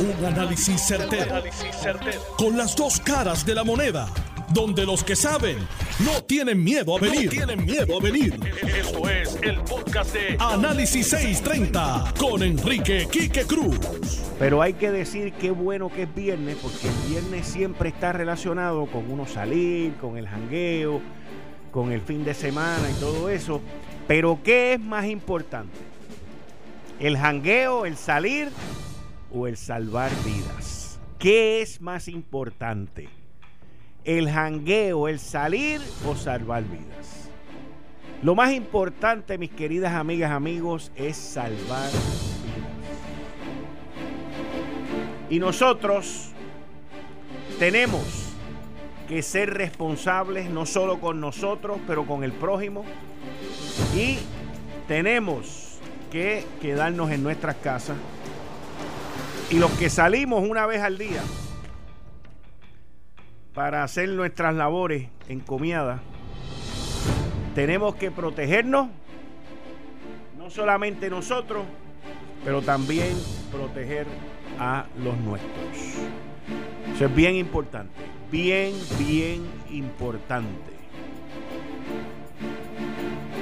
Un 0.00 0.24
análisis 0.24 0.80
certero, 0.80 1.42
Con 2.36 2.56
las 2.56 2.76
dos 2.76 3.00
caras 3.00 3.44
de 3.44 3.52
la 3.52 3.64
moneda. 3.64 4.08
Donde 4.54 4.86
los 4.86 5.02
que 5.02 5.16
saben 5.16 5.58
no 6.04 6.22
tienen 6.22 6.62
miedo 6.62 6.96
a 6.96 7.00
venir. 7.00 7.28
tienen 7.28 7.64
miedo 7.64 7.98
a 7.98 8.00
venir. 8.00 8.38
Esto 8.62 9.08
es 9.10 9.36
el 9.42 9.58
podcast 9.62 10.14
de 10.14 10.36
Análisis 10.38 11.08
630 11.08 12.14
con 12.16 12.44
Enrique 12.44 13.08
Quique 13.10 13.42
Cruz. 13.42 13.76
Pero 14.38 14.62
hay 14.62 14.74
que 14.74 14.92
decir 14.92 15.32
qué 15.32 15.50
bueno 15.50 15.90
que 15.90 16.04
es 16.04 16.14
viernes, 16.14 16.56
porque 16.62 16.86
el 16.86 17.10
viernes 17.10 17.48
siempre 17.48 17.88
está 17.88 18.12
relacionado 18.12 18.86
con 18.86 19.10
uno 19.10 19.26
salir, 19.26 19.94
con 19.94 20.16
el 20.16 20.28
jangueo, 20.28 21.00
con 21.72 21.90
el 21.90 22.02
fin 22.02 22.24
de 22.24 22.34
semana 22.34 22.88
y 22.88 23.00
todo 23.00 23.30
eso. 23.30 23.60
Pero 24.06 24.38
¿qué 24.44 24.74
es 24.74 24.80
más 24.80 25.06
importante? 25.06 25.76
¿El 27.00 27.18
jangueo, 27.18 27.84
el 27.84 27.96
salir 27.96 28.48
o 29.32 29.46
el 29.46 29.56
salvar 29.56 30.10
vidas? 30.24 30.98
¿Qué 31.18 31.60
es 31.62 31.80
más 31.80 32.08
importante? 32.08 33.08
¿El 34.04 34.30
jangueo, 34.30 35.08
el 35.08 35.18
salir 35.18 35.80
o 36.06 36.14
salvar 36.14 36.64
vidas? 36.64 37.28
Lo 38.22 38.34
más 38.34 38.52
importante, 38.52 39.38
mis 39.38 39.50
queridas 39.50 39.92
amigas, 39.92 40.30
amigos, 40.30 40.90
es 40.96 41.16
salvar 41.16 41.90
vidas. 41.90 42.38
Y 45.30 45.38
nosotros 45.38 46.30
tenemos 47.58 48.28
que 49.08 49.22
ser 49.22 49.54
responsables 49.54 50.50
no 50.50 50.66
solo 50.66 51.00
con 51.00 51.20
nosotros, 51.20 51.78
pero 51.86 52.06
con 52.06 52.24
el 52.24 52.32
prójimo. 52.32 52.84
Y 53.94 54.18
tenemos 54.86 55.78
que 56.10 56.44
quedarnos 56.60 57.10
en 57.10 57.22
nuestras 57.22 57.56
casas. 57.56 57.96
Y 59.50 59.58
los 59.58 59.70
que 59.72 59.88
salimos 59.88 60.46
una 60.46 60.66
vez 60.66 60.82
al 60.82 60.98
día 60.98 61.22
para 63.54 63.82
hacer 63.82 64.10
nuestras 64.10 64.54
labores 64.54 65.08
encomiadas, 65.28 66.00
tenemos 67.54 67.94
que 67.94 68.10
protegernos, 68.10 68.88
no 70.36 70.50
solamente 70.50 71.08
nosotros, 71.08 71.64
pero 72.44 72.60
también 72.60 73.16
proteger 73.50 74.06
a 74.58 74.84
los 75.02 75.16
nuestros. 75.18 75.52
Eso 76.94 77.06
es 77.06 77.14
bien 77.14 77.34
importante, 77.34 77.94
bien, 78.30 78.74
bien 78.98 79.46
importante. 79.70 80.72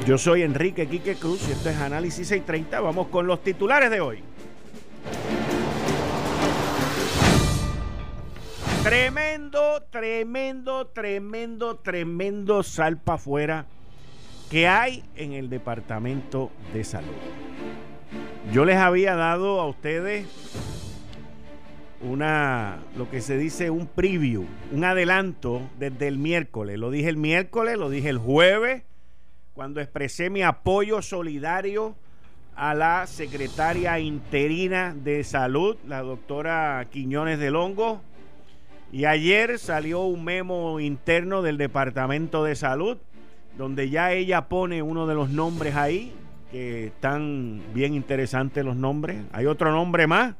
Yo 0.06 0.18
soy 0.18 0.42
Enrique 0.42 0.86
Quique 0.86 1.16
Cruz 1.16 1.48
y 1.48 1.52
esto 1.52 1.68
es 1.68 1.76
Análisis 1.78 2.28
630. 2.28 2.78
Vamos 2.80 3.08
con 3.08 3.26
los 3.26 3.42
titulares 3.42 3.90
de 3.90 4.00
hoy. 4.00 4.22
Tremendo, 8.86 9.82
tremendo, 9.90 10.86
tremendo, 10.86 11.74
tremendo 11.74 12.62
salpa 12.62 13.14
afuera 13.14 13.66
que 14.48 14.68
hay 14.68 15.02
en 15.16 15.32
el 15.32 15.50
Departamento 15.50 16.52
de 16.72 16.84
Salud. 16.84 17.16
Yo 18.52 18.64
les 18.64 18.76
había 18.76 19.16
dado 19.16 19.60
a 19.60 19.66
ustedes 19.66 20.28
una, 22.00 22.78
lo 22.96 23.10
que 23.10 23.22
se 23.22 23.36
dice 23.36 23.70
un 23.70 23.88
preview, 23.88 24.46
un 24.70 24.84
adelanto 24.84 25.68
desde 25.80 26.06
el 26.06 26.18
miércoles. 26.18 26.78
Lo 26.78 26.92
dije 26.92 27.08
el 27.08 27.16
miércoles, 27.16 27.78
lo 27.78 27.90
dije 27.90 28.08
el 28.08 28.18
jueves 28.18 28.84
cuando 29.52 29.80
expresé 29.80 30.30
mi 30.30 30.44
apoyo 30.44 31.02
solidario 31.02 31.96
a 32.54 32.72
la 32.72 33.08
secretaria 33.08 33.98
interina 33.98 34.94
de 34.94 35.24
salud, 35.24 35.76
la 35.88 36.02
doctora 36.02 36.86
Quiñones 36.92 37.40
de 37.40 37.50
Longo. 37.50 38.00
Y 38.92 39.04
ayer 39.04 39.58
salió 39.58 40.02
un 40.02 40.24
memo 40.24 40.80
interno 40.80 41.42
del 41.42 41.58
Departamento 41.58 42.44
de 42.44 42.54
Salud, 42.54 42.98
donde 43.58 43.90
ya 43.90 44.12
ella 44.12 44.48
pone 44.48 44.82
uno 44.82 45.06
de 45.06 45.14
los 45.14 45.30
nombres 45.30 45.74
ahí, 45.74 46.12
que 46.50 46.86
están 46.86 47.60
bien 47.74 47.94
interesantes 47.94 48.64
los 48.64 48.76
nombres. 48.76 49.18
Hay 49.32 49.46
otro 49.46 49.72
nombre 49.72 50.06
más. 50.06 50.34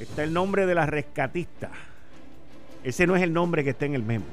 Está 0.00 0.24
el 0.24 0.32
nombre 0.32 0.66
de 0.66 0.74
la 0.74 0.86
rescatista. 0.86 1.70
Ese 2.84 3.06
no 3.06 3.16
es 3.16 3.22
el 3.22 3.32
nombre 3.32 3.64
que 3.64 3.70
está 3.70 3.86
en 3.86 3.94
el 3.94 4.02
memo. 4.02 4.26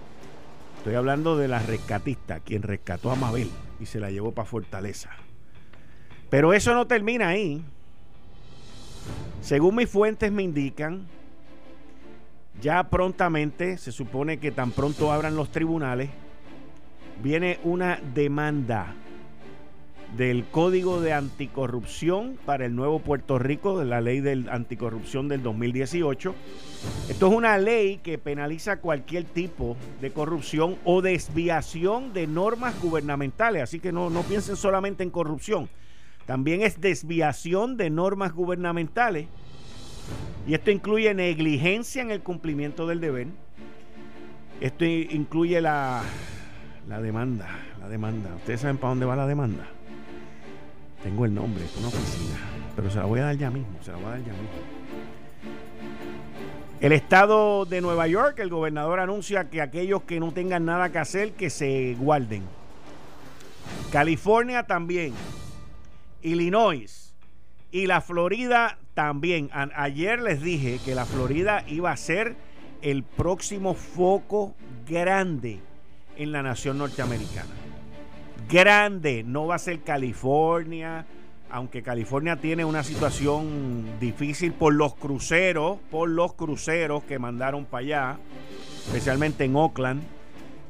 Estoy 0.77 0.95
hablando 0.95 1.37
de 1.37 1.47
la 1.47 1.59
rescatista, 1.59 2.39
quien 2.41 2.61
rescató 2.61 3.11
a 3.11 3.15
Mabel 3.15 3.49
y 3.79 3.85
se 3.85 3.99
la 3.99 4.11
llevó 4.11 4.33
para 4.33 4.45
Fortaleza. 4.45 5.11
Pero 6.29 6.53
eso 6.53 6.73
no 6.73 6.87
termina 6.87 7.29
ahí. 7.29 7.63
Según 9.41 9.75
mis 9.75 9.89
fuentes 9.89 10.31
me 10.31 10.43
indican, 10.43 11.05
ya 12.61 12.83
prontamente, 12.89 13.77
se 13.77 13.91
supone 13.91 14.37
que 14.37 14.51
tan 14.51 14.71
pronto 14.71 15.11
abran 15.11 15.35
los 15.35 15.51
tribunales, 15.51 16.09
viene 17.21 17.59
una 17.63 17.99
demanda 18.13 18.95
del 20.15 20.45
Código 20.45 21.01
de 21.01 21.13
Anticorrupción 21.13 22.37
para 22.45 22.65
el 22.65 22.75
nuevo 22.75 22.99
Puerto 22.99 23.39
Rico, 23.39 23.79
de 23.79 23.85
la 23.85 23.99
ley 23.99 24.19
de 24.21 24.45
anticorrupción 24.49 25.27
del 25.27 25.41
2018. 25.41 26.35
Esto 27.09 27.27
es 27.27 27.33
una 27.33 27.57
ley 27.57 27.97
que 27.97 28.17
penaliza 28.19 28.77
cualquier 28.77 29.23
tipo 29.23 29.75
de 30.01 30.11
corrupción 30.11 30.77
o 30.83 31.01
desviación 31.01 32.13
de 32.13 32.27
normas 32.27 32.79
gubernamentales, 32.79 33.63
así 33.63 33.79
que 33.79 33.91
no, 33.91 34.09
no 34.09 34.21
piensen 34.21 34.55
solamente 34.55 35.01
en 35.01 35.09
corrupción, 35.09 35.69
también 36.25 36.61
es 36.61 36.79
desviación 36.79 37.75
de 37.77 37.89
normas 37.89 38.33
gubernamentales. 38.33 39.27
Y 40.47 40.53
esto 40.53 40.71
incluye 40.71 41.13
negligencia 41.13 42.01
en 42.01 42.11
el 42.11 42.21
cumplimiento 42.21 42.85
del 42.87 42.99
deber. 42.99 43.27
Esto 44.59 44.85
incluye 44.85 45.61
la, 45.61 46.03
la 46.87 47.01
demanda, 47.01 47.47
la 47.79 47.89
demanda. 47.89 48.35
¿Ustedes 48.35 48.61
saben 48.61 48.77
para 48.77 48.89
dónde 48.89 49.05
va 49.05 49.15
la 49.15 49.27
demanda? 49.27 49.65
Tengo 51.01 51.25
el 51.25 51.33
nombre, 51.33 51.65
es 51.65 51.75
una 51.77 51.87
oficina. 51.87 52.39
Pero 52.75 52.89
se 52.89 52.97
la 52.97 53.05
voy 53.05 53.19
a 53.19 53.25
dar 53.25 53.37
ya 53.37 53.49
mismo, 53.49 53.77
se 53.81 53.91
la 53.91 53.97
voy 53.97 54.05
a 54.05 54.09
dar 54.09 54.19
ya 54.19 54.31
mismo. 54.31 54.49
El 56.79 56.91
estado 56.91 57.65
de 57.65 57.79
Nueva 57.79 58.07
York, 58.07 58.39
el 58.39 58.49
gobernador 58.49 58.99
anuncia 58.99 59.49
que 59.49 59.61
aquellos 59.61 60.03
que 60.03 60.19
no 60.19 60.33
tengan 60.33 60.65
nada 60.65 60.91
que 60.91 60.99
hacer, 60.99 61.31
que 61.31 61.49
se 61.49 61.95
guarden. 61.97 62.43
California 63.91 64.63
también. 64.63 65.13
Illinois. 66.21 67.15
Y 67.71 67.87
la 67.87 68.01
Florida 68.01 68.77
también. 68.93 69.49
ayer 69.53 70.21
les 70.21 70.41
dije 70.41 70.79
que 70.83 70.95
la 70.95 71.05
Florida 71.05 71.63
iba 71.67 71.91
a 71.91 71.97
ser 71.97 72.35
el 72.81 73.03
próximo 73.03 73.73
foco 73.73 74.53
grande 74.87 75.59
en 76.17 76.31
la 76.31 76.43
nación 76.43 76.77
norteamericana 76.77 77.63
grande. 78.49 79.23
No 79.23 79.47
va 79.47 79.55
a 79.55 79.59
ser 79.59 79.81
California, 79.81 81.05
aunque 81.49 81.83
California 81.83 82.37
tiene 82.37 82.65
una 82.65 82.83
situación 82.83 83.99
difícil 83.99 84.53
por 84.53 84.73
los 84.73 84.95
cruceros, 84.95 85.79
por 85.91 86.09
los 86.09 86.33
cruceros 86.33 87.03
que 87.03 87.19
mandaron 87.19 87.65
para 87.65 87.83
allá, 87.83 88.17
especialmente 88.85 89.45
en 89.45 89.55
Oakland 89.55 90.03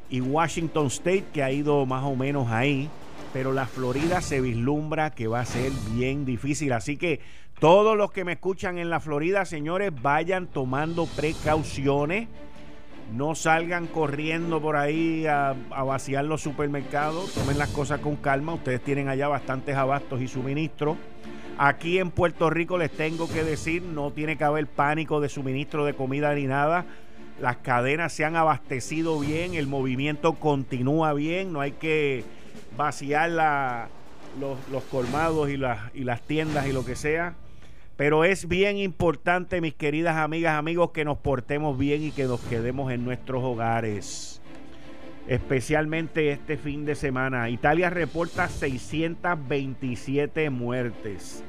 y 0.09 0.21
Washington 0.21 0.87
State, 0.87 1.25
que 1.33 1.43
ha 1.43 1.51
ido 1.51 1.85
más 1.85 2.03
o 2.03 2.15
menos 2.15 2.49
ahí. 2.49 2.89
Pero 3.31 3.51
la 3.51 3.65
Florida 3.65 4.21
se 4.21 4.41
vislumbra 4.41 5.09
que 5.09 5.27
va 5.27 5.39
a 5.39 5.45
ser 5.45 5.71
bien 5.95 6.23
difícil. 6.23 6.71
Así 6.71 6.97
que 6.97 7.19
todos 7.63 7.95
los 7.95 8.11
que 8.11 8.25
me 8.25 8.33
escuchan 8.33 8.77
en 8.77 8.89
la 8.89 8.99
Florida, 8.99 9.45
señores, 9.45 9.93
vayan 10.01 10.47
tomando 10.47 11.05
precauciones 11.05 12.27
no 13.13 13.35
salgan 13.35 13.87
corriendo 13.87 14.61
por 14.61 14.75
ahí 14.75 15.25
a, 15.27 15.55
vaciar 15.85 16.25
los 16.25 16.41
supermercados. 16.41 17.33
Tomen 17.33 17.57
las 17.57 17.69
cosas 17.69 18.01
con 18.01 18.17
calma. 18.17 18.53
Ustedes 18.53 18.83
tienen 18.83 19.07
allá 19.07 19.29
bastantes 19.29 19.77
abastos 19.77 20.21
y 20.21 20.27
suministros. 20.27 20.97
Aquí 21.57 21.99
en 21.99 22.11
Puerto 22.11 22.49
Rico 22.49 22.77
les 22.77 22.91
tengo 22.91 23.29
que 23.29 23.45
decir, 23.45 23.81
no 23.81 24.11
tiene 24.11 24.37
que 24.37 24.43
haber 24.43 24.67
pánico 24.67 25.21
de 25.21 25.29
suministro 25.29 25.85
de 25.85 25.93
comida 25.93 26.35
ni 26.35 26.47
nada. 26.47 26.85
Las 27.39 27.57
cadenas 27.57 28.11
se 28.11 28.25
han 28.25 28.35
abastecido 28.35 29.17
bien, 29.21 29.53
el 29.53 29.67
movimiento 29.67 30.33
continúa 30.33 31.13
bien, 31.13 31.53
no 31.53 31.61
hay 31.61 31.71
que 31.71 32.25
vaciar 32.75 33.29
los, 34.37 34.57
los, 34.69 34.83
colmados 34.83 35.49
y 35.49 35.53
y 35.53 36.03
las 36.03 36.21
tiendas 36.23 36.67
y 36.67 36.73
lo 36.73 36.83
que 36.83 36.97
sea. 36.97 37.35
Pero 37.95 38.25
es 38.25 38.47
bien 38.47 38.77
importante, 38.77 39.61
mis 39.61 39.75
queridas 39.75 40.17
amigas, 40.17 40.57
amigos, 40.57 40.89
que 40.91 41.05
nos 41.05 41.19
portemos 41.19 41.77
bien 41.77 42.01
y 42.03 42.09
que 42.11 42.23
nos 42.23 42.39
quedemos 42.41 42.91
en 42.91 43.05
nuestros 43.05 43.43
hogares. 43.43 44.41
Especialmente 45.27 46.31
este 46.31 46.57
fin 46.57 46.85
de 46.85 46.95
semana. 46.95 47.49
Italia 47.49 47.91
reporta 47.91 48.49
627 48.49 50.49
muertes. 50.49 51.43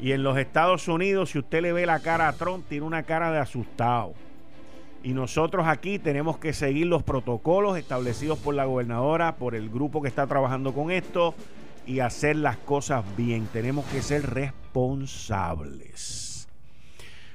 Y 0.00 0.10
en 0.12 0.24
los 0.24 0.36
Estados 0.36 0.88
Unidos, 0.88 1.30
si 1.30 1.38
usted 1.38 1.62
le 1.62 1.72
ve 1.72 1.86
la 1.86 2.00
cara 2.00 2.28
a 2.28 2.32
Trump, 2.32 2.64
tiene 2.68 2.84
una 2.84 3.04
cara 3.04 3.30
de 3.30 3.38
asustado. 3.38 4.14
Y 5.04 5.12
nosotros 5.12 5.68
aquí 5.68 6.00
tenemos 6.00 6.38
que 6.38 6.52
seguir 6.52 6.88
los 6.88 7.04
protocolos 7.04 7.78
establecidos 7.78 8.36
por 8.38 8.56
la 8.56 8.64
gobernadora, 8.64 9.36
por 9.36 9.54
el 9.54 9.70
grupo 9.70 10.02
que 10.02 10.08
está 10.08 10.26
trabajando 10.26 10.74
con 10.74 10.90
esto 10.90 11.36
y 11.88 12.00
hacer 12.00 12.36
las 12.36 12.58
cosas 12.58 13.02
bien. 13.16 13.46
Tenemos 13.46 13.86
que 13.86 14.02
ser 14.02 14.28
responsables. 14.30 16.46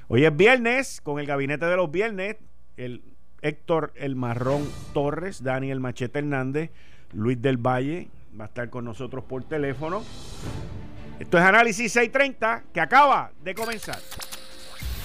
Hoy 0.08 0.24
es 0.24 0.36
viernes, 0.36 1.00
con 1.02 1.18
el 1.18 1.26
gabinete 1.26 1.66
de 1.66 1.76
los 1.76 1.90
viernes, 1.90 2.36
el 2.76 3.02
Héctor 3.42 3.92
El 3.96 4.14
Marrón 4.16 4.66
Torres, 4.94 5.42
Daniel 5.42 5.80
Machete 5.80 6.20
Hernández, 6.20 6.70
Luis 7.12 7.42
del 7.42 7.58
Valle 7.58 8.08
va 8.38 8.44
a 8.44 8.48
estar 8.48 8.70
con 8.70 8.84
nosotros 8.84 9.24
por 9.24 9.42
teléfono. 9.44 10.02
Esto 11.18 11.38
es 11.38 11.44
Análisis 11.44 11.92
630 11.92 12.64
que 12.72 12.80
acaba 12.80 13.32
de 13.42 13.54
comenzar. 13.54 13.98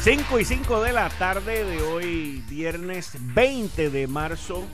5 0.00 0.38
y 0.38 0.44
5 0.44 0.82
de 0.84 0.92
la 0.92 1.08
tarde 1.08 1.64
de 1.64 1.82
hoy, 1.82 2.44
viernes 2.48 3.18
20 3.34 3.90
de 3.90 4.06
marzo 4.06 4.64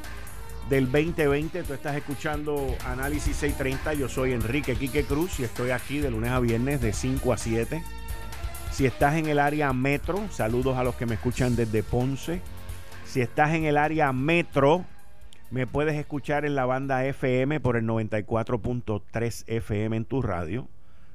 del 0.69 0.85
2020. 0.85 1.63
Tú 1.63 1.73
estás 1.73 1.97
escuchando 1.97 2.77
Análisis 2.87 3.35
630. 3.37 3.95
Yo 3.95 4.09
soy 4.11 4.33
Enrique 4.33 4.77
Quique 4.77 5.05
Cruz 5.05 5.41
y 5.41 5.45
estoy 5.45 5.71
aquí 5.71 5.99
de 5.99 6.11
lunes 6.11 6.31
a 6.31 6.41
viernes 6.41 6.83
de 6.83 6.93
5 6.93 7.33
a 7.33 7.39
7. 7.39 7.83
Si 8.71 8.85
estás 8.85 9.15
en 9.15 9.27
el 9.27 9.39
área 9.39 9.73
metro, 9.73 10.23
saludos 10.31 10.77
a 10.77 10.85
los 10.85 10.95
que 10.95 11.07
me 11.07 11.15
escuchan 11.15 11.57
desde 11.57 11.83
Ponce. 11.83 12.43
Si 13.07 13.23
estás 13.23 13.55
en 13.55 13.65
el 13.65 13.79
área 13.79 14.13
metro, 14.13 14.85
me 15.51 15.67
puedes 15.67 15.97
escuchar 15.97 16.45
en 16.45 16.55
la 16.55 16.67
banda 16.67 17.07
FM 17.07 17.61
por 17.61 17.77
el 17.77 17.87
94.3 17.87 19.45
FM 19.47 19.97
en 19.97 20.05
tu 20.05 20.21
radio. 20.21 20.69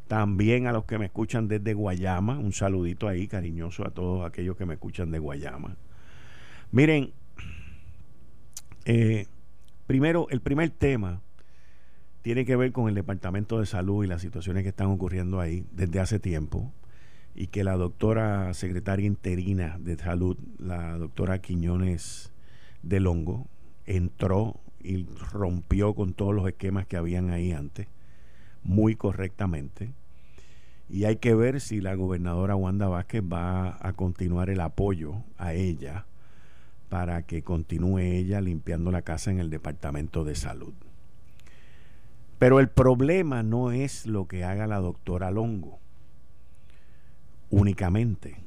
También 0.09 0.65
a 0.65 0.71
los 0.71 0.85
que 0.85 0.97
me 0.97 1.05
escuchan 1.05 1.47
desde 1.47 1.75
Guayama, 1.75 2.39
un 2.39 2.51
saludito 2.51 3.07
ahí 3.07 3.27
cariñoso 3.27 3.85
a 3.85 3.91
todos 3.91 4.25
aquellos 4.25 4.57
que 4.57 4.65
me 4.65 4.73
escuchan 4.73 5.11
de 5.11 5.19
Guayama. 5.19 5.75
Miren, 6.71 7.13
eh, 8.85 9.27
primero, 9.85 10.25
el 10.31 10.41
primer 10.41 10.71
tema 10.71 11.21
tiene 12.23 12.43
que 12.43 12.55
ver 12.55 12.71
con 12.71 12.89
el 12.89 12.95
Departamento 12.95 13.59
de 13.59 13.67
Salud 13.67 14.03
y 14.03 14.07
las 14.07 14.23
situaciones 14.23 14.63
que 14.63 14.69
están 14.69 14.87
ocurriendo 14.87 15.39
ahí 15.39 15.63
desde 15.73 15.99
hace 15.99 16.17
tiempo 16.17 16.73
y 17.35 17.45
que 17.45 17.63
la 17.63 17.77
doctora 17.77 18.51
secretaria 18.55 19.05
interina 19.05 19.77
de 19.79 19.95
salud, 19.95 20.39
la 20.57 20.97
doctora 20.97 21.37
Quiñones 21.37 22.31
de 22.81 22.99
Longo, 22.99 23.45
entró 23.85 24.59
y 24.79 25.05
rompió 25.31 25.93
con 25.93 26.13
todos 26.13 26.33
los 26.33 26.47
esquemas 26.47 26.87
que 26.87 26.97
habían 26.97 27.29
ahí 27.29 27.51
antes 27.51 27.85
muy 28.63 28.95
correctamente. 28.95 29.93
Y 30.89 31.05
hay 31.05 31.17
que 31.17 31.35
ver 31.35 31.61
si 31.61 31.81
la 31.81 31.93
gobernadora 31.93 32.55
Wanda 32.55 32.87
Vázquez 32.87 33.21
va 33.21 33.77
a 33.79 33.93
continuar 33.93 34.49
el 34.49 34.59
apoyo 34.59 35.23
a 35.37 35.53
ella 35.53 36.05
para 36.89 37.21
que 37.23 37.43
continúe 37.43 37.99
ella 37.99 38.41
limpiando 38.41 38.91
la 38.91 39.03
casa 39.03 39.29
en 39.29 39.39
el 39.39 39.51
Departamento 39.51 40.23
de 40.23 40.33
Salud. 40.33 40.73
Pero 42.39 42.59
el 42.59 42.69
problema 42.69 43.43
no 43.43 43.71
es 43.71 44.07
lo 44.07 44.27
que 44.27 44.43
haga 44.43 44.65
la 44.65 44.79
doctora 44.79 45.29
Longo 45.29 45.79
únicamente. 47.49 48.37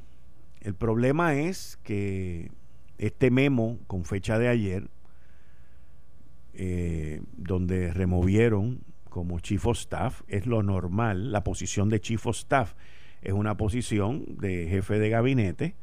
El 0.61 0.75
problema 0.75 1.35
es 1.35 1.79
que 1.83 2.51
este 2.99 3.31
memo 3.31 3.79
con 3.87 4.05
fecha 4.05 4.39
de 4.39 4.49
ayer, 4.49 4.89
eh, 6.55 7.23
donde 7.37 7.93
removieron 7.93 8.81
como 9.13 9.41
chief 9.41 9.67
of 9.67 9.77
staff, 9.77 10.23
es 10.27 10.47
lo 10.47 10.63
normal. 10.63 11.33
La 11.33 11.45
posición 11.45 11.91
de 11.91 12.01
chief 12.01 12.27
of 12.27 12.35
staff 12.35 12.73
es 13.21 13.35
una 13.35 13.59
posición 13.59 14.25
de 14.39 14.67
jefe 14.69 14.99
de 14.99 15.11
gabinete 15.11 15.77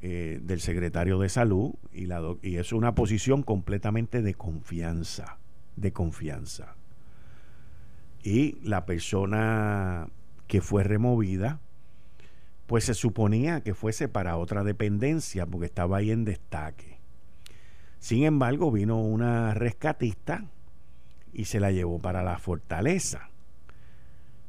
eh, 0.00 0.38
del 0.40 0.60
secretario 0.60 1.18
de 1.18 1.28
salud 1.28 1.74
y, 1.92 2.06
y 2.42 2.56
es 2.56 2.72
una 2.72 2.94
posición 2.94 3.42
completamente 3.42 4.22
de 4.22 4.34
confianza, 4.34 5.38
de 5.74 5.92
confianza. 5.92 6.76
Y 8.22 8.58
la 8.62 8.86
persona 8.86 10.08
que 10.46 10.60
fue 10.60 10.84
removida, 10.84 11.60
pues 12.68 12.84
se 12.84 12.94
suponía 12.94 13.62
que 13.62 13.74
fuese 13.74 14.08
para 14.08 14.36
otra 14.36 14.62
dependencia 14.62 15.46
porque 15.46 15.66
estaba 15.66 15.96
ahí 15.96 16.12
en 16.12 16.24
destaque. 16.24 17.00
Sin 17.98 18.22
embargo, 18.22 18.70
vino 18.70 19.00
una 19.00 19.52
rescatista 19.52 20.46
y 21.32 21.46
se 21.46 21.60
la 21.60 21.70
llevó 21.70 21.98
para 21.98 22.22
la 22.22 22.38
fortaleza. 22.38 23.30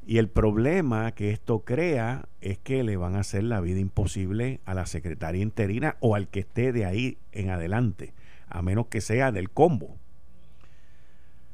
Y 0.05 0.17
el 0.17 0.27
problema 0.27 1.13
que 1.13 1.31
esto 1.31 1.59
crea 1.59 2.27
es 2.41 2.57
que 2.57 2.83
le 2.83 2.97
van 2.97 3.15
a 3.15 3.21
hacer 3.21 3.43
la 3.43 3.61
vida 3.61 3.79
imposible 3.79 4.59
a 4.65 4.73
la 4.73 4.85
secretaria 4.85 5.41
interina 5.41 5.95
o 6.01 6.15
al 6.15 6.27
que 6.27 6.41
esté 6.41 6.73
de 6.73 6.85
ahí 6.85 7.17
en 7.31 7.49
adelante, 7.49 8.13
a 8.49 8.61
menos 8.61 8.87
que 8.87 8.99
sea 8.99 9.31
del 9.31 9.49
combo. 9.49 9.97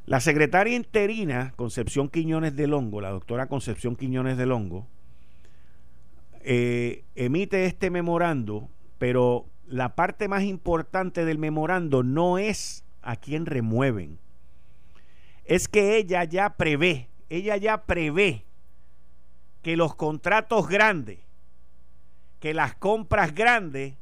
La 0.05 0.19
secretaria 0.19 0.75
interina, 0.75 1.53
Concepción 1.55 2.09
Quiñones 2.09 2.55
de 2.55 2.65
Longo, 2.65 3.01
la 3.01 3.11
doctora 3.11 3.45
Concepción 3.45 3.95
Quiñones 3.95 4.37
de 4.37 4.47
Longo, 4.47 4.87
eh, 6.41 7.03
emite 7.13 7.65
este 7.65 7.91
memorando, 7.91 8.69
pero 8.97 9.45
la 9.67 9.93
parte 9.93 10.27
más 10.27 10.41
importante 10.41 11.25
del 11.25 11.37
memorando 11.37 12.01
no 12.01 12.39
es 12.39 12.83
a 13.03 13.17
quién 13.17 13.45
remueven, 13.45 14.17
es 15.49 15.67
que 15.67 15.97
ella 15.97 16.23
ya 16.25 16.51
prevé, 16.57 17.09
ella 17.27 17.57
ya 17.57 17.85
prevé 17.85 18.45
que 19.63 19.75
los 19.75 19.95
contratos 19.95 20.67
grandes, 20.69 21.17
que 22.39 22.53
las 22.53 22.75
compras 22.75 23.33
grandes 23.33 23.95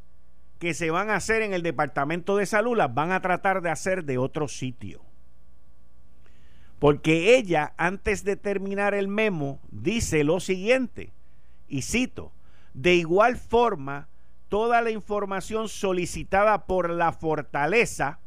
que 0.60 0.74
se 0.74 0.92
van 0.92 1.10
a 1.10 1.16
hacer 1.16 1.42
en 1.42 1.54
el 1.54 1.64
Departamento 1.64 2.36
de 2.36 2.46
Salud 2.46 2.76
las 2.76 2.94
van 2.94 3.14
a 3.14 3.22
tratar 3.22 3.62
de 3.62 3.70
hacer 3.70 4.04
de 4.04 4.18
otro 4.18 4.50
sitio. 4.50 5.02
Porque 6.80 7.38
ella, 7.38 7.74
antes 7.78 8.26
de 8.26 8.36
terminar 8.36 8.94
el 8.94 9.08
memo, 9.08 9.62
dice 9.72 10.26
lo 10.26 10.42
siguiente, 10.42 11.14
y 11.70 11.84
cito, 11.84 12.34
de 12.74 12.96
igual 12.96 13.38
forma, 13.38 14.10
toda 14.50 14.82
la 14.82 14.92
información 14.92 15.70
solicitada 15.70 16.66
por 16.66 16.90
la 16.90 17.14
fortaleza 17.14 18.20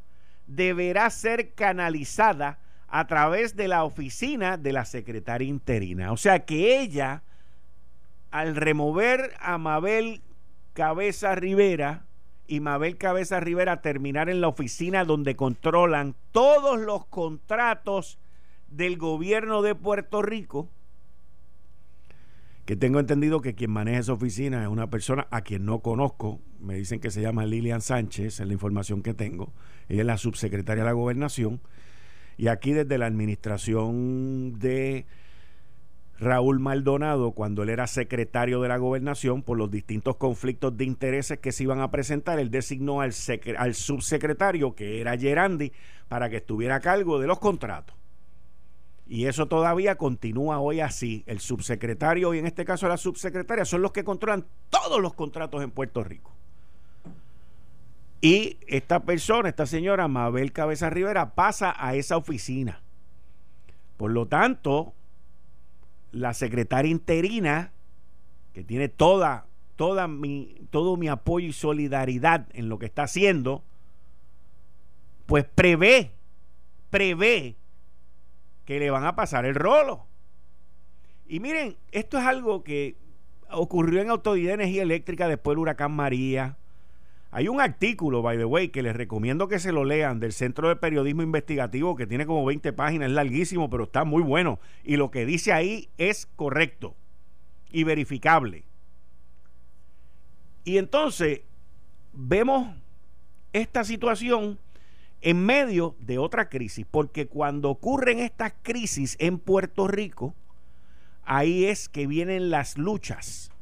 deberá 0.46 1.10
ser 1.10 1.52
canalizada 1.52 2.58
a 2.90 3.06
través 3.06 3.54
de 3.56 3.68
la 3.68 3.84
oficina 3.84 4.56
de 4.56 4.72
la 4.72 4.84
secretaria 4.84 5.48
interina. 5.48 6.12
O 6.12 6.16
sea 6.16 6.44
que 6.44 6.80
ella, 6.80 7.22
al 8.30 8.56
remover 8.56 9.32
a 9.40 9.58
Mabel 9.58 10.22
Cabeza 10.72 11.34
Rivera 11.36 12.04
y 12.48 12.58
Mabel 12.58 12.96
Cabeza 12.96 13.38
Rivera 13.38 13.80
terminar 13.80 14.28
en 14.28 14.40
la 14.40 14.48
oficina 14.48 15.04
donde 15.04 15.36
controlan 15.36 16.16
todos 16.32 16.80
los 16.80 17.06
contratos 17.06 18.18
del 18.68 18.98
gobierno 18.98 19.62
de 19.62 19.76
Puerto 19.76 20.20
Rico, 20.20 20.68
que 22.64 22.76
tengo 22.76 23.00
entendido 23.00 23.40
que 23.40 23.54
quien 23.54 23.70
maneja 23.70 24.00
esa 24.00 24.12
oficina 24.12 24.62
es 24.62 24.68
una 24.68 24.90
persona 24.90 25.26
a 25.30 25.42
quien 25.42 25.64
no 25.64 25.80
conozco, 25.80 26.40
me 26.60 26.74
dicen 26.74 27.00
que 27.00 27.10
se 27.10 27.20
llama 27.20 27.46
Lilian 27.46 27.80
Sánchez, 27.80 28.40
es 28.40 28.46
la 28.46 28.52
información 28.52 29.02
que 29.02 29.14
tengo, 29.14 29.52
ella 29.88 30.02
es 30.02 30.06
la 30.06 30.18
subsecretaria 30.18 30.82
de 30.84 30.88
la 30.88 30.92
gobernación, 30.92 31.60
y 32.40 32.48
aquí 32.48 32.72
desde 32.72 32.96
la 32.96 33.04
administración 33.04 34.58
de 34.58 35.04
Raúl 36.18 36.58
Maldonado, 36.58 37.32
cuando 37.32 37.62
él 37.62 37.68
era 37.68 37.86
secretario 37.86 38.62
de 38.62 38.68
la 38.68 38.78
gobernación, 38.78 39.42
por 39.42 39.58
los 39.58 39.70
distintos 39.70 40.16
conflictos 40.16 40.74
de 40.74 40.86
intereses 40.86 41.38
que 41.38 41.52
se 41.52 41.64
iban 41.64 41.82
a 41.82 41.90
presentar, 41.90 42.38
él 42.38 42.50
designó 42.50 43.02
al, 43.02 43.12
subsecretario, 43.12 44.74
que 44.74 45.02
era 45.02 45.18
Gerandi, 45.18 45.70
para 46.08 46.30
que 46.30 46.38
estuviera 46.38 46.76
a 46.76 46.80
cargo 46.80 47.20
de 47.20 47.26
los 47.26 47.38
contratos. 47.38 47.94
Y 49.06 49.26
eso 49.26 49.46
todavía 49.46 49.96
continúa 49.96 50.60
hoy 50.60 50.80
así. 50.80 51.24
El 51.26 51.40
subsecretario 51.40 52.32
y 52.32 52.38
en 52.38 52.46
este 52.46 52.64
caso 52.64 52.88
la 52.88 52.96
subsecretaria 52.96 53.66
son 53.66 53.82
los 53.82 53.92
que 53.92 54.02
controlan 54.02 54.46
todos 54.70 54.98
los 54.98 55.12
contratos 55.12 55.62
en 55.62 55.72
Puerto 55.72 56.02
Rico. 56.02 56.32
Y 58.20 58.58
esta 58.66 59.04
persona, 59.04 59.48
esta 59.48 59.66
señora 59.66 60.08
Mabel 60.08 60.52
Cabeza 60.52 60.90
Rivera, 60.90 61.34
pasa 61.34 61.74
a 61.76 61.94
esa 61.94 62.16
oficina. 62.16 62.82
Por 63.96 64.10
lo 64.10 64.26
tanto, 64.26 64.94
la 66.12 66.34
secretaria 66.34 66.90
interina, 66.90 67.72
que 68.52 68.62
tiene 68.62 68.88
toda, 68.88 69.46
toda 69.76 70.08
mi, 70.08 70.56
todo 70.70 70.96
mi 70.96 71.08
apoyo 71.08 71.48
y 71.48 71.52
solidaridad 71.52 72.46
en 72.52 72.68
lo 72.68 72.78
que 72.78 72.86
está 72.86 73.04
haciendo, 73.04 73.62
pues 75.26 75.44
prevé, 75.44 76.10
prevé 76.90 77.56
que 78.66 78.78
le 78.78 78.90
van 78.90 79.04
a 79.04 79.16
pasar 79.16 79.46
el 79.46 79.54
rolo. 79.54 80.06
Y 81.26 81.40
miren, 81.40 81.76
esto 81.92 82.18
es 82.18 82.24
algo 82.24 82.64
que 82.64 82.96
ocurrió 83.50 84.02
en 84.02 84.10
Autoridad 84.10 84.50
de 84.50 84.64
Energía 84.64 84.82
Eléctrica 84.82 85.28
después 85.28 85.54
del 85.54 85.60
huracán 85.60 85.92
María. 85.92 86.56
Hay 87.32 87.46
un 87.46 87.60
artículo, 87.60 88.22
by 88.22 88.38
the 88.38 88.44
way, 88.44 88.68
que 88.68 88.82
les 88.82 88.96
recomiendo 88.96 89.46
que 89.46 89.60
se 89.60 89.70
lo 89.70 89.84
lean 89.84 90.18
del 90.18 90.32
Centro 90.32 90.68
de 90.68 90.76
Periodismo 90.76 91.22
Investigativo, 91.22 91.94
que 91.94 92.06
tiene 92.06 92.26
como 92.26 92.44
20 92.44 92.72
páginas, 92.72 93.08
es 93.08 93.14
larguísimo, 93.14 93.70
pero 93.70 93.84
está 93.84 94.04
muy 94.04 94.22
bueno. 94.22 94.58
Y 94.82 94.96
lo 94.96 95.12
que 95.12 95.24
dice 95.24 95.52
ahí 95.52 95.88
es 95.96 96.26
correcto 96.34 96.96
y 97.70 97.84
verificable. 97.84 98.64
Y 100.64 100.78
entonces 100.78 101.42
vemos 102.12 102.74
esta 103.52 103.84
situación 103.84 104.58
en 105.20 105.44
medio 105.44 105.94
de 106.00 106.18
otra 106.18 106.48
crisis, 106.48 106.84
porque 106.90 107.26
cuando 107.28 107.70
ocurren 107.70 108.18
estas 108.18 108.54
crisis 108.62 109.16
en 109.20 109.38
Puerto 109.38 109.86
Rico, 109.86 110.34
ahí 111.24 111.66
es 111.66 111.88
que 111.88 112.08
vienen 112.08 112.50
las 112.50 112.76
luchas. 112.76 113.52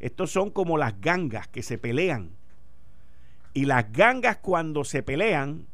Estos 0.00 0.30
son 0.30 0.50
como 0.50 0.78
las 0.78 0.98
gangas 1.00 1.48
que 1.48 1.62
se 1.62 1.76
pelean. 1.76 2.37
Y 3.58 3.64
las 3.64 3.90
gangas 3.90 4.36
cuando 4.36 4.84
se 4.84 5.02
pelean 5.02 5.66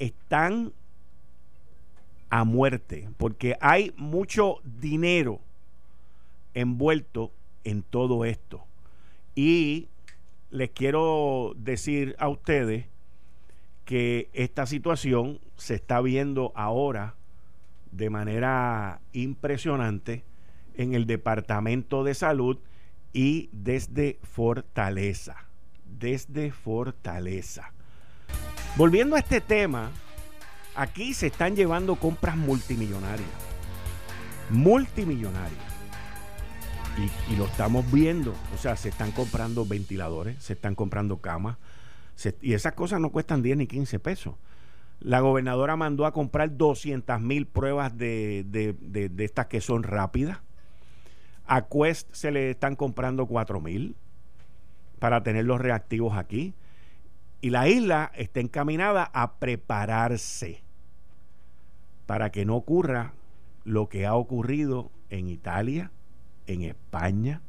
están 0.00 0.72
a 2.28 2.42
muerte, 2.42 3.08
porque 3.18 3.56
hay 3.60 3.94
mucho 3.96 4.56
dinero 4.64 5.38
envuelto 6.54 7.30
en 7.62 7.84
todo 7.84 8.24
esto. 8.24 8.64
Y 9.36 9.86
les 10.50 10.70
quiero 10.70 11.52
decir 11.56 12.16
a 12.18 12.28
ustedes 12.28 12.86
que 13.84 14.28
esta 14.32 14.66
situación 14.66 15.38
se 15.56 15.76
está 15.76 16.00
viendo 16.00 16.50
ahora 16.56 17.14
de 17.92 18.10
manera 18.10 19.02
impresionante 19.12 20.24
en 20.74 20.94
el 20.94 21.06
Departamento 21.06 22.02
de 22.02 22.14
Salud 22.14 22.58
y 23.12 23.50
desde 23.52 24.18
Fortaleza. 24.24 25.49
Desde 25.98 26.52
Fortaleza. 26.52 27.72
Volviendo 28.76 29.16
a 29.16 29.18
este 29.18 29.40
tema, 29.40 29.90
aquí 30.74 31.12
se 31.14 31.26
están 31.26 31.56
llevando 31.56 31.96
compras 31.96 32.36
multimillonarias. 32.36 33.28
Multimillonarias. 34.50 35.70
Y, 37.30 37.36
lo 37.36 37.46
estamos 37.46 37.90
viendo. 37.90 38.34
O 38.54 38.58
sea, 38.58 38.76
se 38.76 38.90
están 38.90 39.12
comprando 39.12 39.64
ventiladores, 39.64 40.42
se 40.42 40.52
están 40.52 40.74
comprando 40.74 41.18
camas. 41.18 41.56
y 42.42 42.52
esas 42.52 42.74
cosas 42.74 43.00
no 43.00 43.10
cuestan 43.10 43.42
10 43.42 43.56
ni 43.58 43.66
15 43.66 43.98
pesos. 43.98 44.34
La 45.00 45.20
gobernadora 45.20 45.76
mandó 45.76 46.04
a 46.04 46.12
comprar 46.12 46.56
200 46.56 47.20
mil 47.20 47.46
pruebas 47.46 47.96
de, 47.96 48.44
de, 48.46 49.24
estas 49.24 49.46
que 49.46 49.60
son 49.60 49.82
rápidas. 49.82 50.38
A 51.46 51.68
Quest 51.68 52.12
se 52.12 52.30
le 52.30 52.50
están 52.50 52.76
comprando 52.76 53.26
4 53.26 53.60
mil 53.60 53.96
para 55.00 55.24
tener 55.24 55.46
los 55.46 55.60
reactivos 55.60 56.16
aquí. 56.16 56.54
Y 57.40 57.50
la 57.50 57.68
isla 57.68 58.12
está 58.14 58.38
encaminada 58.38 59.10
a 59.12 59.38
prepararse 59.40 60.62
para 62.06 62.30
que 62.30 62.44
no 62.44 62.54
ocurra 62.54 63.14
lo 63.64 63.88
que 63.88 64.06
ha 64.06 64.14
ocurrido 64.14 64.90
en 65.08 65.28
Italia, 65.28 65.90
en 66.46 66.62
España 66.62 67.40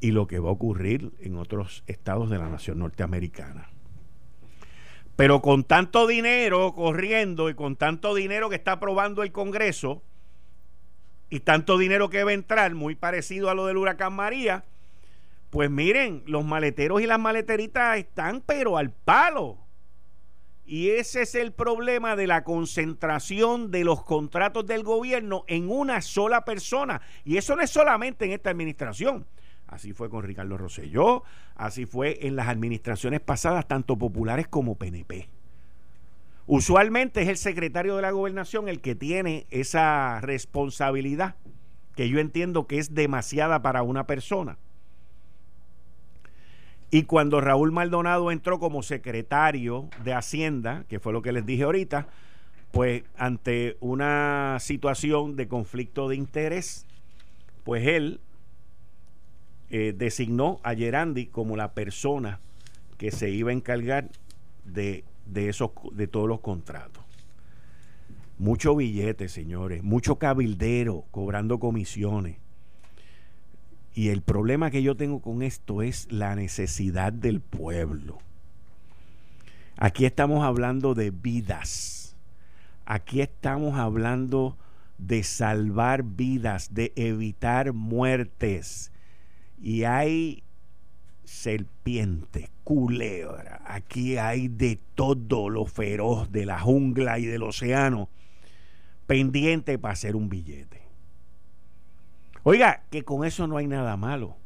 y 0.00 0.10
lo 0.10 0.26
que 0.26 0.38
va 0.38 0.50
a 0.50 0.52
ocurrir 0.52 1.12
en 1.20 1.36
otros 1.36 1.82
estados 1.86 2.28
de 2.30 2.38
la 2.38 2.48
nación 2.48 2.78
norteamericana. 2.78 3.68
Pero 5.16 5.40
con 5.40 5.64
tanto 5.64 6.06
dinero 6.06 6.74
corriendo 6.74 7.48
y 7.48 7.54
con 7.54 7.76
tanto 7.76 8.14
dinero 8.14 8.50
que 8.50 8.56
está 8.56 8.72
aprobando 8.72 9.22
el 9.22 9.32
Congreso 9.32 10.02
y 11.30 11.40
tanto 11.40 11.78
dinero 11.78 12.10
que 12.10 12.24
va 12.24 12.32
a 12.32 12.34
entrar, 12.34 12.74
muy 12.74 12.96
parecido 12.96 13.48
a 13.48 13.54
lo 13.54 13.66
del 13.66 13.76
huracán 13.76 14.12
María, 14.12 14.64
pues 15.54 15.70
miren, 15.70 16.24
los 16.26 16.44
maleteros 16.44 17.00
y 17.00 17.06
las 17.06 17.20
maleteritas 17.20 17.96
están 17.96 18.42
pero 18.44 18.76
al 18.76 18.90
palo. 18.90 19.58
Y 20.66 20.88
ese 20.88 21.22
es 21.22 21.36
el 21.36 21.52
problema 21.52 22.16
de 22.16 22.26
la 22.26 22.42
concentración 22.42 23.70
de 23.70 23.84
los 23.84 24.02
contratos 24.02 24.66
del 24.66 24.82
gobierno 24.82 25.44
en 25.46 25.70
una 25.70 26.02
sola 26.02 26.44
persona. 26.44 27.02
Y 27.24 27.36
eso 27.36 27.54
no 27.54 27.62
es 27.62 27.70
solamente 27.70 28.24
en 28.24 28.32
esta 28.32 28.50
administración. 28.50 29.26
Así 29.68 29.92
fue 29.92 30.10
con 30.10 30.24
Ricardo 30.24 30.58
Rosselló, 30.58 31.22
así 31.54 31.86
fue 31.86 32.26
en 32.26 32.34
las 32.34 32.48
administraciones 32.48 33.20
pasadas, 33.20 33.68
tanto 33.68 33.96
populares 33.96 34.48
como 34.48 34.74
PNP. 34.74 35.28
Usualmente 36.48 37.22
es 37.22 37.28
el 37.28 37.36
secretario 37.36 37.94
de 37.94 38.02
la 38.02 38.10
gobernación 38.10 38.68
el 38.68 38.80
que 38.80 38.96
tiene 38.96 39.46
esa 39.50 40.20
responsabilidad, 40.20 41.36
que 41.94 42.08
yo 42.08 42.18
entiendo 42.18 42.66
que 42.66 42.78
es 42.78 42.92
demasiada 42.92 43.62
para 43.62 43.84
una 43.84 44.08
persona. 44.08 44.58
Y 46.94 47.06
cuando 47.06 47.40
Raúl 47.40 47.72
Maldonado 47.72 48.30
entró 48.30 48.60
como 48.60 48.84
secretario 48.84 49.88
de 50.04 50.14
Hacienda, 50.14 50.84
que 50.88 51.00
fue 51.00 51.12
lo 51.12 51.22
que 51.22 51.32
les 51.32 51.44
dije 51.44 51.64
ahorita, 51.64 52.06
pues 52.70 53.02
ante 53.16 53.76
una 53.80 54.58
situación 54.60 55.34
de 55.34 55.48
conflicto 55.48 56.08
de 56.08 56.14
interés, 56.14 56.86
pues 57.64 57.84
él 57.88 58.20
eh, 59.70 59.92
designó 59.96 60.60
a 60.62 60.72
Gerandi 60.76 61.26
como 61.26 61.56
la 61.56 61.72
persona 61.72 62.38
que 62.96 63.10
se 63.10 63.28
iba 63.28 63.50
a 63.50 63.54
encargar 63.54 64.08
de, 64.64 65.02
de, 65.26 65.48
esos, 65.48 65.72
de 65.94 66.06
todos 66.06 66.28
los 66.28 66.38
contratos. 66.38 67.02
Mucho 68.38 68.76
billete, 68.76 69.28
señores, 69.28 69.82
mucho 69.82 70.20
cabildero 70.20 71.06
cobrando 71.10 71.58
comisiones. 71.58 72.36
Y 73.94 74.08
el 74.08 74.22
problema 74.22 74.70
que 74.70 74.82
yo 74.82 74.96
tengo 74.96 75.20
con 75.20 75.42
esto 75.42 75.80
es 75.80 76.10
la 76.10 76.34
necesidad 76.34 77.12
del 77.12 77.40
pueblo. 77.40 78.18
Aquí 79.76 80.04
estamos 80.04 80.44
hablando 80.44 80.94
de 80.94 81.10
vidas. 81.10 82.16
Aquí 82.86 83.20
estamos 83.20 83.78
hablando 83.78 84.58
de 84.98 85.22
salvar 85.22 86.02
vidas, 86.02 86.74
de 86.74 86.92
evitar 86.96 87.72
muertes. 87.72 88.90
Y 89.60 89.84
hay 89.84 90.42
serpientes, 91.24 92.50
culebra. 92.64 93.62
Aquí 93.64 94.16
hay 94.16 94.48
de 94.48 94.78
todo 94.94 95.48
lo 95.48 95.66
feroz 95.66 96.32
de 96.32 96.46
la 96.46 96.58
jungla 96.58 97.18
y 97.20 97.26
del 97.26 97.44
océano 97.44 98.08
pendiente 99.06 99.78
para 99.78 99.92
hacer 99.92 100.16
un 100.16 100.28
billete. 100.28 100.83
Oiga, 102.46 102.82
que 102.90 103.04
con 103.04 103.24
eso 103.24 103.46
no 103.46 103.56
hay 103.56 103.66
nada 103.66 103.96
malo. 103.96 104.36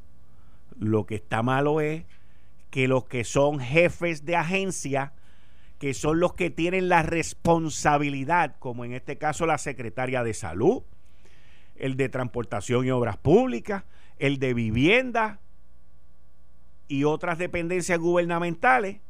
Lo 0.78 1.05
que 1.05 1.17
está 1.17 1.43
malo 1.43 1.81
es 1.81 2.05
que 2.71 2.87
los 2.87 3.07
que 3.07 3.25
son 3.25 3.59
jefes 3.59 4.25
de 4.25 4.37
agencia, 4.37 5.12
que 5.81 5.95
son 5.95 6.21
los 6.21 6.35
que 6.35 6.49
tienen 6.49 6.88
la 6.88 7.02
responsabilidad, 7.02 8.55
como 8.61 8.85
en 8.85 8.93
este 8.93 9.19
caso 9.19 9.47
la 9.47 9.59
secretaria 9.59 10.23
de 10.23 10.33
salud, 10.33 10.85
el 11.75 11.97
de 11.97 12.09
transportación 12.09 12.87
y 12.87 12.90
obras 12.93 13.17
públicas, 13.17 13.83
el 14.21 14.38
de 14.38 14.55
vivienda 14.55 15.40
y 16.87 17.02
otras 17.02 17.37
dependencias 17.37 17.99
gubernamentales, 17.99 19.00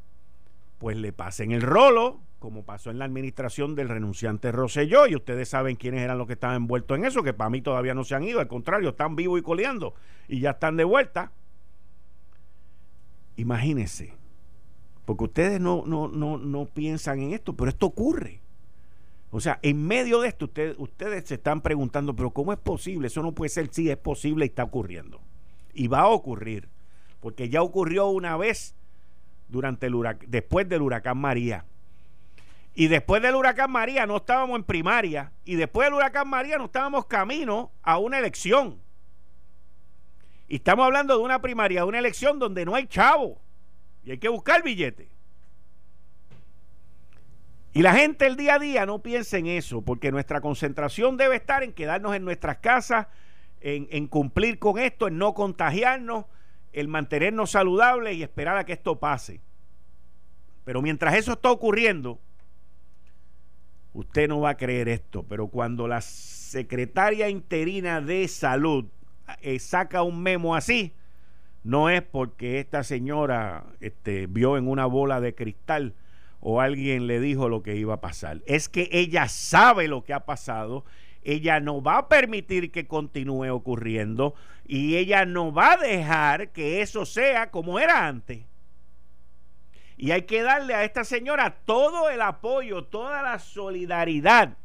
pues 0.78 0.96
le 0.96 1.12
pasen 1.12 1.52
el 1.52 1.60
rolo 1.60 2.22
como 2.38 2.64
pasó 2.64 2.90
en 2.90 2.98
la 2.98 3.04
administración 3.04 3.74
del 3.74 3.88
renunciante 3.88 4.52
Rosselló, 4.52 5.06
y 5.06 5.16
ustedes 5.16 5.48
saben 5.48 5.76
quiénes 5.76 6.02
eran 6.02 6.18
los 6.18 6.26
que 6.26 6.34
estaban 6.34 6.56
envueltos 6.56 6.96
en 6.96 7.04
eso, 7.04 7.22
que 7.22 7.32
para 7.32 7.50
mí 7.50 7.60
todavía 7.60 7.94
no 7.94 8.04
se 8.04 8.14
han 8.14 8.24
ido, 8.24 8.40
al 8.40 8.48
contrario, 8.48 8.90
están 8.90 9.16
vivos 9.16 9.40
y 9.40 9.42
coleando, 9.42 9.94
y 10.28 10.40
ya 10.40 10.50
están 10.50 10.76
de 10.76 10.84
vuelta. 10.84 11.32
Imagínense, 13.36 14.14
porque 15.04 15.24
ustedes 15.24 15.60
no, 15.60 15.84
no, 15.86 16.08
no, 16.08 16.38
no 16.38 16.66
piensan 16.66 17.20
en 17.20 17.32
esto, 17.32 17.54
pero 17.54 17.70
esto 17.70 17.86
ocurre. 17.86 18.40
O 19.30 19.40
sea, 19.40 19.58
en 19.62 19.86
medio 19.86 20.20
de 20.20 20.28
esto, 20.28 20.50
ustedes, 20.78 21.28
se 21.28 21.34
están 21.34 21.60
preguntando, 21.60 22.16
pero 22.16 22.30
¿cómo 22.30 22.52
es 22.52 22.58
posible? 22.58 23.08
Eso 23.08 23.22
no 23.22 23.32
puede 23.32 23.50
ser, 23.50 23.68
sí, 23.70 23.90
es 23.90 23.96
posible 23.96 24.46
y 24.46 24.48
está 24.48 24.64
ocurriendo. 24.64 25.20
Y 25.74 25.88
va 25.88 26.00
a 26.00 26.08
ocurrir, 26.08 26.68
porque 27.20 27.48
ya 27.48 27.62
ocurrió 27.62 28.08
una 28.08 28.36
vez 28.36 28.74
durante 29.48 29.86
el 29.86 29.94
después 30.26 30.68
del 30.68 30.82
huracán 30.82 31.18
María 31.18 31.64
y 32.78 32.86
después 32.86 33.20
del 33.20 33.34
huracán 33.34 33.72
María 33.72 34.06
no 34.06 34.18
estábamos 34.18 34.56
en 34.56 34.62
primaria. 34.62 35.32
Y 35.44 35.56
después 35.56 35.86
del 35.86 35.94
huracán 35.94 36.28
María 36.28 36.58
no 36.58 36.66
estábamos 36.66 37.06
camino 37.06 37.72
a 37.82 37.98
una 37.98 38.20
elección. 38.20 38.80
Y 40.46 40.54
estamos 40.54 40.86
hablando 40.86 41.18
de 41.18 41.24
una 41.24 41.42
primaria, 41.42 41.80
de 41.80 41.88
una 41.88 41.98
elección 41.98 42.38
donde 42.38 42.64
no 42.64 42.76
hay 42.76 42.86
chavo. 42.86 43.42
Y 44.04 44.12
hay 44.12 44.18
que 44.18 44.28
buscar 44.28 44.62
billete. 44.62 45.08
Y 47.72 47.82
la 47.82 47.94
gente 47.94 48.28
el 48.28 48.36
día 48.36 48.54
a 48.54 48.58
día 48.60 48.86
no 48.86 49.00
piensa 49.00 49.38
en 49.38 49.48
eso, 49.48 49.82
porque 49.82 50.12
nuestra 50.12 50.40
concentración 50.40 51.16
debe 51.16 51.34
estar 51.34 51.64
en 51.64 51.72
quedarnos 51.72 52.14
en 52.14 52.24
nuestras 52.24 52.58
casas, 52.58 53.08
en, 53.60 53.88
en 53.90 54.06
cumplir 54.06 54.60
con 54.60 54.78
esto, 54.78 55.08
en 55.08 55.18
no 55.18 55.34
contagiarnos 55.34 56.26
el 56.72 56.86
mantenernos 56.86 57.50
saludables 57.50 58.14
y 58.14 58.22
esperar 58.22 58.56
a 58.56 58.64
que 58.64 58.74
esto 58.74 59.00
pase. 59.00 59.40
Pero 60.64 60.80
mientras 60.80 61.16
eso 61.16 61.32
está 61.32 61.50
ocurriendo, 61.50 62.20
usted 63.92 64.28
no 64.28 64.40
va 64.40 64.50
a 64.50 64.56
creer 64.56 64.88
esto, 64.88 65.24
pero 65.28 65.48
cuando 65.48 65.88
la 65.88 66.00
secretaria 66.00 67.28
interina 67.28 68.00
de 68.00 68.28
salud 68.28 68.86
eh, 69.42 69.58
saca 69.58 70.02
un 70.02 70.22
memo 70.22 70.54
así, 70.54 70.94
no 71.64 71.90
es 71.90 72.02
porque 72.02 72.60
esta 72.60 72.82
señora 72.82 73.64
este, 73.80 74.26
vio 74.26 74.56
en 74.56 74.68
una 74.68 74.86
bola 74.86 75.20
de 75.20 75.34
cristal 75.34 75.94
o 76.40 76.60
alguien 76.60 77.06
le 77.06 77.20
dijo 77.20 77.48
lo 77.48 77.62
que 77.62 77.76
iba 77.76 77.94
a 77.94 78.00
pasar. 78.00 78.42
Es 78.46 78.68
que 78.68 78.88
ella 78.92 79.28
sabe 79.28 79.88
lo 79.88 80.04
que 80.04 80.14
ha 80.14 80.24
pasado, 80.24 80.84
ella 81.22 81.60
no 81.60 81.82
va 81.82 81.98
a 81.98 82.08
permitir 82.08 82.70
que 82.70 82.86
continúe 82.86 83.52
ocurriendo 83.52 84.34
y 84.66 84.96
ella 84.96 85.24
no 85.26 85.52
va 85.52 85.72
a 85.72 85.76
dejar 85.76 86.50
que 86.50 86.80
eso 86.80 87.04
sea 87.04 87.50
como 87.50 87.78
era 87.78 88.06
antes. 88.06 88.47
Y 89.98 90.12
hay 90.12 90.22
que 90.22 90.42
darle 90.42 90.74
a 90.74 90.84
esta 90.84 91.02
señora 91.02 91.56
todo 91.64 92.08
el 92.08 92.22
apoyo, 92.22 92.84
toda 92.84 93.20
la 93.20 93.40
solidaridad 93.40 94.56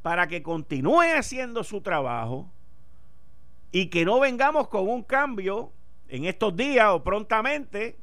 para 0.00 0.28
que 0.28 0.44
continúe 0.44 1.02
haciendo 1.16 1.64
su 1.64 1.80
trabajo 1.80 2.48
y 3.72 3.86
que 3.86 4.04
no 4.04 4.20
vengamos 4.20 4.68
con 4.68 4.88
un 4.88 5.02
cambio 5.02 5.72
en 6.08 6.24
estos 6.24 6.56
días 6.56 6.86
o 6.90 7.02
prontamente 7.02 7.98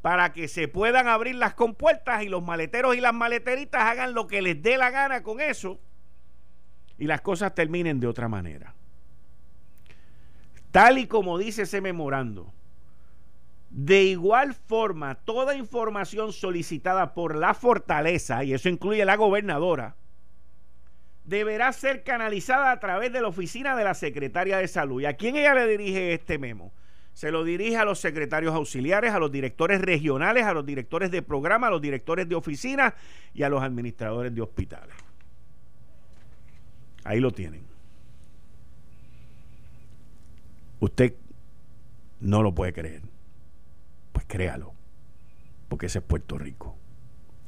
para 0.00 0.32
que 0.32 0.48
se 0.48 0.66
puedan 0.66 1.08
abrir 1.08 1.34
las 1.34 1.52
compuertas 1.52 2.22
y 2.22 2.28
los 2.28 2.42
maleteros 2.42 2.96
y 2.96 3.00
las 3.00 3.12
maleteritas 3.12 3.82
hagan 3.82 4.14
lo 4.14 4.26
que 4.28 4.40
les 4.40 4.62
dé 4.62 4.78
la 4.78 4.90
gana 4.90 5.22
con 5.22 5.42
eso 5.42 5.78
y 6.96 7.04
las 7.04 7.20
cosas 7.20 7.54
terminen 7.54 8.00
de 8.00 8.06
otra 8.06 8.28
manera. 8.28 8.74
Tal 10.70 10.96
y 10.96 11.06
como 11.06 11.36
dice 11.36 11.62
ese 11.62 11.82
memorando, 11.82 12.52
de 13.70 14.04
igual 14.04 14.54
forma, 14.54 15.14
toda 15.16 15.54
información 15.54 16.32
solicitada 16.32 17.14
por 17.14 17.36
la 17.36 17.54
fortaleza, 17.54 18.44
y 18.44 18.54
eso 18.54 18.68
incluye 18.68 19.04
la 19.04 19.16
gobernadora, 19.16 19.96
deberá 21.24 21.72
ser 21.72 22.02
canalizada 22.02 22.72
a 22.72 22.80
través 22.80 23.12
de 23.12 23.20
la 23.20 23.28
oficina 23.28 23.76
de 23.76 23.84
la 23.84 23.94
secretaria 23.94 24.56
de 24.56 24.68
salud. 24.68 25.02
¿Y 25.02 25.06
a 25.06 25.16
quién 25.16 25.36
ella 25.36 25.54
le 25.54 25.66
dirige 25.66 26.14
este 26.14 26.38
memo? 26.38 26.72
Se 27.12 27.30
lo 27.30 27.44
dirige 27.44 27.76
a 27.76 27.84
los 27.84 27.98
secretarios 27.98 28.54
auxiliares, 28.54 29.12
a 29.12 29.18
los 29.18 29.30
directores 29.30 29.80
regionales, 29.82 30.44
a 30.44 30.54
los 30.54 30.64
directores 30.64 31.10
de 31.10 31.20
programa, 31.20 31.66
a 31.66 31.70
los 31.70 31.82
directores 31.82 32.28
de 32.28 32.34
oficina 32.34 32.94
y 33.34 33.42
a 33.42 33.48
los 33.48 33.62
administradores 33.62 34.34
de 34.34 34.40
hospitales. 34.40 34.94
Ahí 37.04 37.20
lo 37.20 37.32
tienen. 37.32 37.62
Usted 40.80 41.14
no 42.20 42.42
lo 42.42 42.54
puede 42.54 42.72
creer. 42.72 43.02
Créalo. 44.28 44.74
Porque 45.68 45.86
ese 45.86 45.98
es 45.98 46.04
Puerto 46.04 46.38
Rico. 46.38 46.76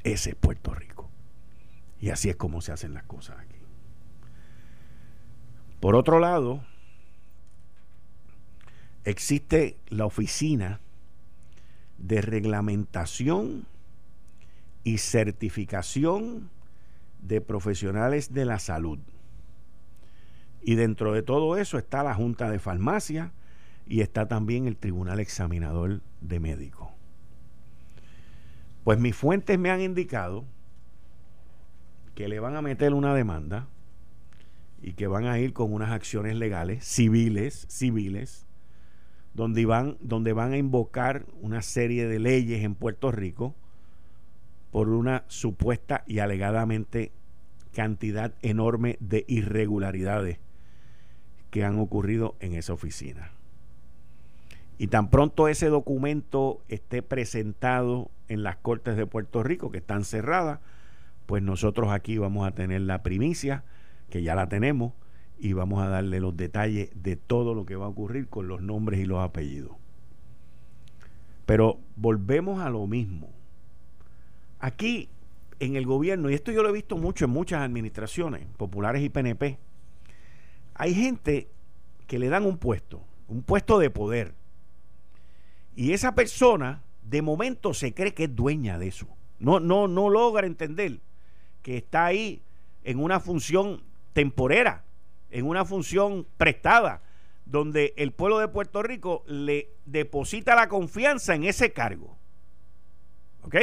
Ese 0.02 0.30
es 0.30 0.36
Puerto 0.36 0.74
Rico. 0.74 1.10
Y 2.00 2.10
así 2.10 2.30
es 2.30 2.36
como 2.36 2.60
se 2.60 2.72
hacen 2.72 2.94
las 2.94 3.04
cosas 3.04 3.38
aquí. 3.38 3.56
Por 5.78 5.94
otro 5.94 6.18
lado, 6.18 6.62
existe 9.04 9.78
la 9.88 10.06
oficina 10.06 10.80
de 11.98 12.22
reglamentación 12.22 13.66
y 14.84 14.98
certificación 14.98 16.50
de 17.20 17.40
profesionales 17.40 18.32
de 18.32 18.44
la 18.46 18.58
salud. 18.58 18.98
Y 20.62 20.74
dentro 20.74 21.12
de 21.12 21.22
todo 21.22 21.56
eso 21.56 21.78
está 21.78 22.02
la 22.02 22.14
Junta 22.14 22.50
de 22.50 22.58
Farmacia 22.58 23.32
y 23.90 24.02
está 24.02 24.28
también 24.28 24.68
el 24.68 24.76
Tribunal 24.76 25.18
Examinador 25.18 26.00
de 26.20 26.38
Médicos. 26.38 26.88
Pues 28.84 29.00
mis 29.00 29.16
fuentes 29.16 29.58
me 29.58 29.70
han 29.70 29.80
indicado 29.80 30.44
que 32.14 32.28
le 32.28 32.38
van 32.38 32.54
a 32.54 32.62
meter 32.62 32.94
una 32.94 33.12
demanda 33.14 33.66
y 34.80 34.92
que 34.92 35.08
van 35.08 35.26
a 35.26 35.40
ir 35.40 35.52
con 35.52 35.72
unas 35.72 35.90
acciones 35.90 36.36
legales, 36.36 36.84
civiles, 36.84 37.66
civiles, 37.68 38.46
donde 39.34 39.66
van, 39.66 39.98
donde 40.00 40.32
van 40.32 40.52
a 40.52 40.56
invocar 40.56 41.26
una 41.40 41.60
serie 41.60 42.06
de 42.06 42.20
leyes 42.20 42.62
en 42.62 42.76
Puerto 42.76 43.10
Rico 43.10 43.56
por 44.70 44.88
una 44.88 45.24
supuesta 45.26 46.04
y 46.06 46.20
alegadamente 46.20 47.10
cantidad 47.74 48.34
enorme 48.42 48.98
de 49.00 49.24
irregularidades 49.26 50.38
que 51.50 51.64
han 51.64 51.80
ocurrido 51.80 52.36
en 52.38 52.54
esa 52.54 52.72
oficina. 52.72 53.32
Y 54.80 54.86
tan 54.86 55.10
pronto 55.10 55.46
ese 55.46 55.66
documento 55.66 56.62
esté 56.68 57.02
presentado 57.02 58.10
en 58.28 58.42
las 58.42 58.56
Cortes 58.56 58.96
de 58.96 59.04
Puerto 59.04 59.42
Rico, 59.42 59.70
que 59.70 59.76
están 59.76 60.04
cerradas, 60.04 60.60
pues 61.26 61.42
nosotros 61.42 61.90
aquí 61.90 62.16
vamos 62.16 62.48
a 62.48 62.52
tener 62.52 62.80
la 62.80 63.02
primicia 63.02 63.62
que 64.08 64.22
ya 64.22 64.34
la 64.34 64.48
tenemos, 64.48 64.94
y 65.38 65.52
vamos 65.52 65.82
a 65.82 65.88
darle 65.90 66.18
los 66.18 66.34
detalles 66.34 66.88
de 66.94 67.16
todo 67.16 67.54
lo 67.54 67.66
que 67.66 67.76
va 67.76 67.84
a 67.84 67.88
ocurrir 67.90 68.28
con 68.28 68.48
los 68.48 68.62
nombres 68.62 69.00
y 69.00 69.04
los 69.04 69.22
apellidos. 69.22 69.72
Pero 71.44 71.78
volvemos 71.96 72.62
a 72.62 72.70
lo 72.70 72.86
mismo. 72.86 73.28
Aquí 74.60 75.10
en 75.58 75.76
el 75.76 75.84
gobierno, 75.84 76.30
y 76.30 76.34
esto 76.34 76.52
yo 76.52 76.62
lo 76.62 76.70
he 76.70 76.72
visto 76.72 76.96
mucho 76.96 77.26
en 77.26 77.32
muchas 77.32 77.60
administraciones, 77.60 78.46
populares 78.56 79.02
y 79.02 79.10
PNP, 79.10 79.58
hay 80.72 80.94
gente 80.94 81.50
que 82.06 82.18
le 82.18 82.30
dan 82.30 82.46
un 82.46 82.56
puesto, 82.56 83.02
un 83.28 83.42
puesto 83.42 83.78
de 83.78 83.90
poder. 83.90 84.39
Y 85.80 85.94
esa 85.94 86.14
persona 86.14 86.82
de 87.00 87.22
momento 87.22 87.72
se 87.72 87.94
cree 87.94 88.12
que 88.12 88.24
es 88.24 88.36
dueña 88.36 88.78
de 88.78 88.88
eso. 88.88 89.08
No, 89.38 89.60
no, 89.60 89.88
no 89.88 90.10
logra 90.10 90.46
entender 90.46 91.00
que 91.62 91.78
está 91.78 92.04
ahí 92.04 92.42
en 92.84 92.98
una 92.98 93.18
función 93.18 93.82
temporera, 94.12 94.84
en 95.30 95.46
una 95.46 95.64
función 95.64 96.26
prestada, 96.36 97.00
donde 97.46 97.94
el 97.96 98.12
pueblo 98.12 98.40
de 98.40 98.48
Puerto 98.48 98.82
Rico 98.82 99.24
le 99.26 99.70
deposita 99.86 100.54
la 100.54 100.68
confianza 100.68 101.34
en 101.34 101.44
ese 101.44 101.72
cargo. 101.72 102.18
¿Ok? 103.44 103.56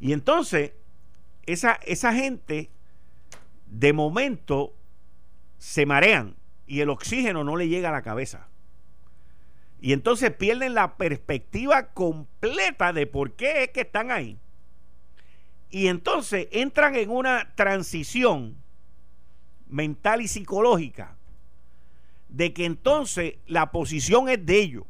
Y 0.00 0.14
entonces, 0.14 0.72
esa, 1.44 1.78
esa 1.84 2.14
gente, 2.14 2.70
de 3.66 3.92
momento, 3.92 4.72
se 5.58 5.84
marean 5.84 6.36
y 6.66 6.80
el 6.80 6.88
oxígeno 6.88 7.44
no 7.44 7.56
le 7.56 7.68
llega 7.68 7.90
a 7.90 7.92
la 7.92 8.00
cabeza. 8.00 8.49
Y 9.80 9.92
entonces 9.92 10.30
pierden 10.32 10.74
la 10.74 10.96
perspectiva 10.96 11.92
completa 11.92 12.92
de 12.92 13.06
por 13.06 13.32
qué 13.32 13.64
es 13.64 13.70
que 13.70 13.80
están 13.82 14.10
ahí. 14.10 14.38
Y 15.70 15.86
entonces 15.86 16.48
entran 16.52 16.96
en 16.96 17.10
una 17.10 17.54
transición 17.54 18.56
mental 19.68 20.20
y 20.20 20.28
psicológica 20.28 21.16
de 22.28 22.52
que 22.52 22.64
entonces 22.64 23.34
la 23.46 23.70
posición 23.70 24.28
es 24.28 24.44
de 24.44 24.58
ellos 24.58 24.84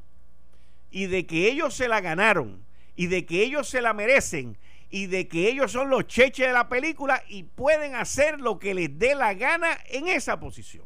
y 0.90 1.07
de 1.07 1.26
que 1.26 1.48
ellos 1.50 1.74
se 1.74 1.87
la 1.87 2.00
ganaron 2.00 2.64
y 2.96 3.07
de 3.07 3.24
que 3.26 3.42
ellos 3.42 3.68
se 3.68 3.81
la 3.81 3.94
merecen 3.94 4.59
y 4.90 5.07
de 5.07 5.29
que 5.29 5.48
ellos 5.48 5.70
son 5.70 5.88
los 5.88 6.07
cheches 6.07 6.48
de 6.48 6.53
la 6.53 6.68
película 6.68 7.22
y 7.29 7.44
pueden 7.44 7.94
hacer 7.94 8.40
lo 8.40 8.59
que 8.59 8.74
les 8.74 8.98
dé 8.98 9.14
la 9.14 9.35
gana 9.35 9.79
en 9.88 10.09
esa 10.09 10.40
posición. 10.40 10.85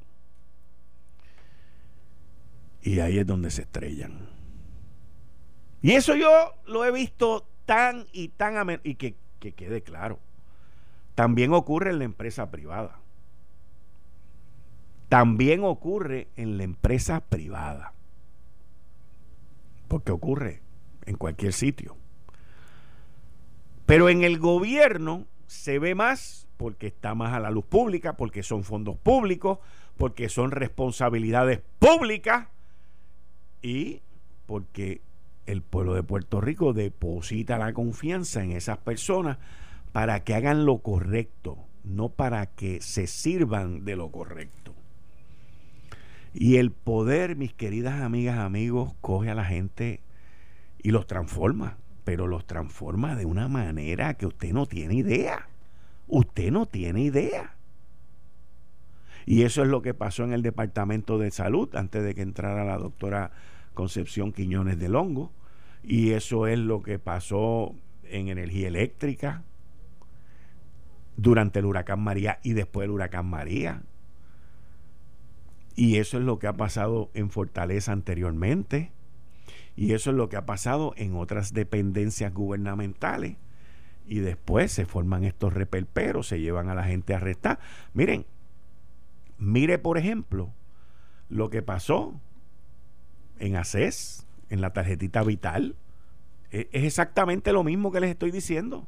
Y 2.85 3.01
ahí 3.01 3.19
es 3.19 3.27
donde 3.27 3.51
se 3.51 3.63
estrellan. 3.63 4.29
Y 5.81 5.93
eso 5.93 6.15
yo 6.15 6.55
lo 6.67 6.85
he 6.85 6.93
visto 6.93 7.49
tan 7.65 8.07
y 8.13 8.29
tan... 8.29 8.81
Y 8.85 8.97
que, 8.97 9.17
que 9.41 9.53
quede 9.53 9.83
claro. 9.83 10.21
También 11.15 11.55
ocurre 11.55 11.91
en 11.91 11.99
la 11.99 12.05
empresa 12.05 12.51
privada. 12.51 12.99
También 15.09 15.65
ocurre 15.65 16.29
en 16.37 16.59
la 16.59 16.65
empresa 16.65 17.21
privada. 17.21 17.95
Porque 19.89 20.13
ocurre 20.13 20.61
en 21.07 21.17
cualquier 21.17 21.55
sitio. 21.55 21.97
Pero 23.87 24.11
en 24.11 24.25
el 24.25 24.39
gobierno 24.39 25.27
se 25.47 25.79
ve 25.79 25.95
más 25.95 26.49
porque 26.59 26.89
está 26.89 27.15
más 27.15 27.33
a 27.33 27.41
la 27.41 27.51
luz 27.51 27.65
pública, 27.65 28.19
porque 28.19 28.43
son 28.43 28.63
fondos 28.63 28.99
públicos, 28.99 29.59
porque 29.97 30.29
son 30.29 30.51
responsabilidades 30.51 31.63
públicas 31.79 32.49
y 33.65 34.03
porque 34.45 35.01
el 35.47 35.63
pueblo 35.63 35.95
de 35.95 36.03
Puerto 36.03 36.43
Rico 36.43 36.75
deposita 36.75 37.57
la 37.57 37.73
confianza 37.73 38.45
en 38.45 38.53
esas 38.53 38.77
personas 38.77 39.39
para 39.93 40.21
que 40.21 40.35
hagan 40.35 40.67
lo 40.67 40.79
correcto, 40.79 41.57
no 41.83 42.11
para 42.11 42.45
que 42.45 42.83
se 42.83 43.07
sirvan 43.07 43.87
de 43.87 43.97
lo 43.97 44.11
correcto. 44.11 44.75
Y 46.35 46.57
el 46.57 46.73
poder, 46.73 47.37
mis 47.37 47.55
queridas 47.55 48.03
amigas, 48.03 48.39
amigos, 48.39 48.93
coge 49.01 49.31
a 49.31 49.35
la 49.35 49.47
gente 49.47 50.01
y 50.83 50.91
los 50.91 51.07
transforma, 51.07 51.79
pero 52.05 52.27
los 52.27 52.47
transforma 52.47 53.17
de 53.17 53.25
una 53.25 53.49
manera 53.49 54.15
que 54.15 54.27
usted 54.27 54.53
no 54.53 54.67
tiene 54.67 54.97
idea. 54.97 55.49
Usted 56.07 56.51
no 56.51 56.67
tiene 56.67 57.01
idea. 57.01 57.55
Y 59.25 59.43
eso 59.43 59.63
es 59.63 59.69
lo 59.69 59.81
que 59.81 59.95
pasó 59.95 60.25
en 60.25 60.35
el 60.35 60.43
Departamento 60.43 61.19
de 61.19 61.31
Salud 61.31 61.75
antes 61.77 62.05
de 62.05 62.15
que 62.15 62.21
entrara 62.21 62.65
la 62.65 62.77
doctora 62.77 63.31
Concepción 63.75 64.33
Quiñones 64.33 64.79
del 64.79 64.97
Hongo. 64.97 65.33
Y 65.83 66.13
eso 66.13 66.47
es 66.47 66.59
lo 66.59 66.83
que 66.83 66.99
pasó 66.99 67.75
en 68.05 68.29
energía 68.29 68.69
eléctrica 68.69 69.43
durante 71.17 71.59
el 71.59 71.67
huracán 71.67 72.01
María 72.01 72.39
y 72.43 72.55
después 72.55 72.85
del 72.85 72.93
huracán 72.93 73.27
María. 73.27 73.83
Y 75.77 75.97
eso 75.97 76.19
es 76.19 76.25
lo 76.25 76.39
que 76.39 76.47
ha 76.47 76.57
pasado 76.57 77.11
en 77.15 77.31
Fortaleza 77.31 77.93
anteriormente. 77.93 78.93
Y 79.77 79.93
eso 79.93 80.11
es 80.11 80.17
lo 80.17 80.29
que 80.29 80.37
ha 80.37 80.47
pasado 80.47 80.95
en 80.97 81.17
otras 81.17 81.53
dependencias 81.53 82.33
gubernamentales. 82.33 83.37
Y 84.07 84.21
después 84.21 84.71
se 84.71 84.87
forman 84.87 85.25
estos 85.25 85.53
repelperos, 85.53 86.29
se 86.29 86.41
llevan 86.41 86.69
a 86.69 86.75
la 86.75 86.85
gente 86.85 87.15
a 87.15 87.17
arrestar. 87.17 87.59
Miren, 87.93 88.27
mire 89.39 89.79
por 89.79 89.99
ejemplo 89.99 90.53
lo 91.29 91.51
que 91.51 91.63
pasó 91.63 92.21
en 93.39 93.57
ACES, 93.57 94.27
en 94.51 94.61
la 94.61 94.73
tarjetita 94.73 95.23
vital. 95.23 95.77
E, 96.51 96.69
es 96.73 96.85
exactamente 96.85 97.53
lo 97.53 97.65
mismo 97.65 97.93
que 97.93 98.01
les 98.01 98.11
estoy 98.11 98.31
diciendo. 98.31 98.87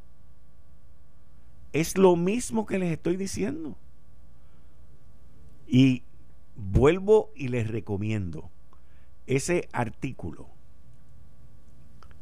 Es 1.73 1.99
lo 1.99 2.17
mismo 2.17 2.67
que 2.67 2.79
les 2.79 2.93
estoy 2.93 3.17
diciendo. 3.17 3.77
Y 5.67 6.03
vuelvo 6.57 7.31
y 7.35 7.49
les 7.49 7.69
recomiendo 7.69 8.51
ese 9.27 9.69
artículo 9.73 10.49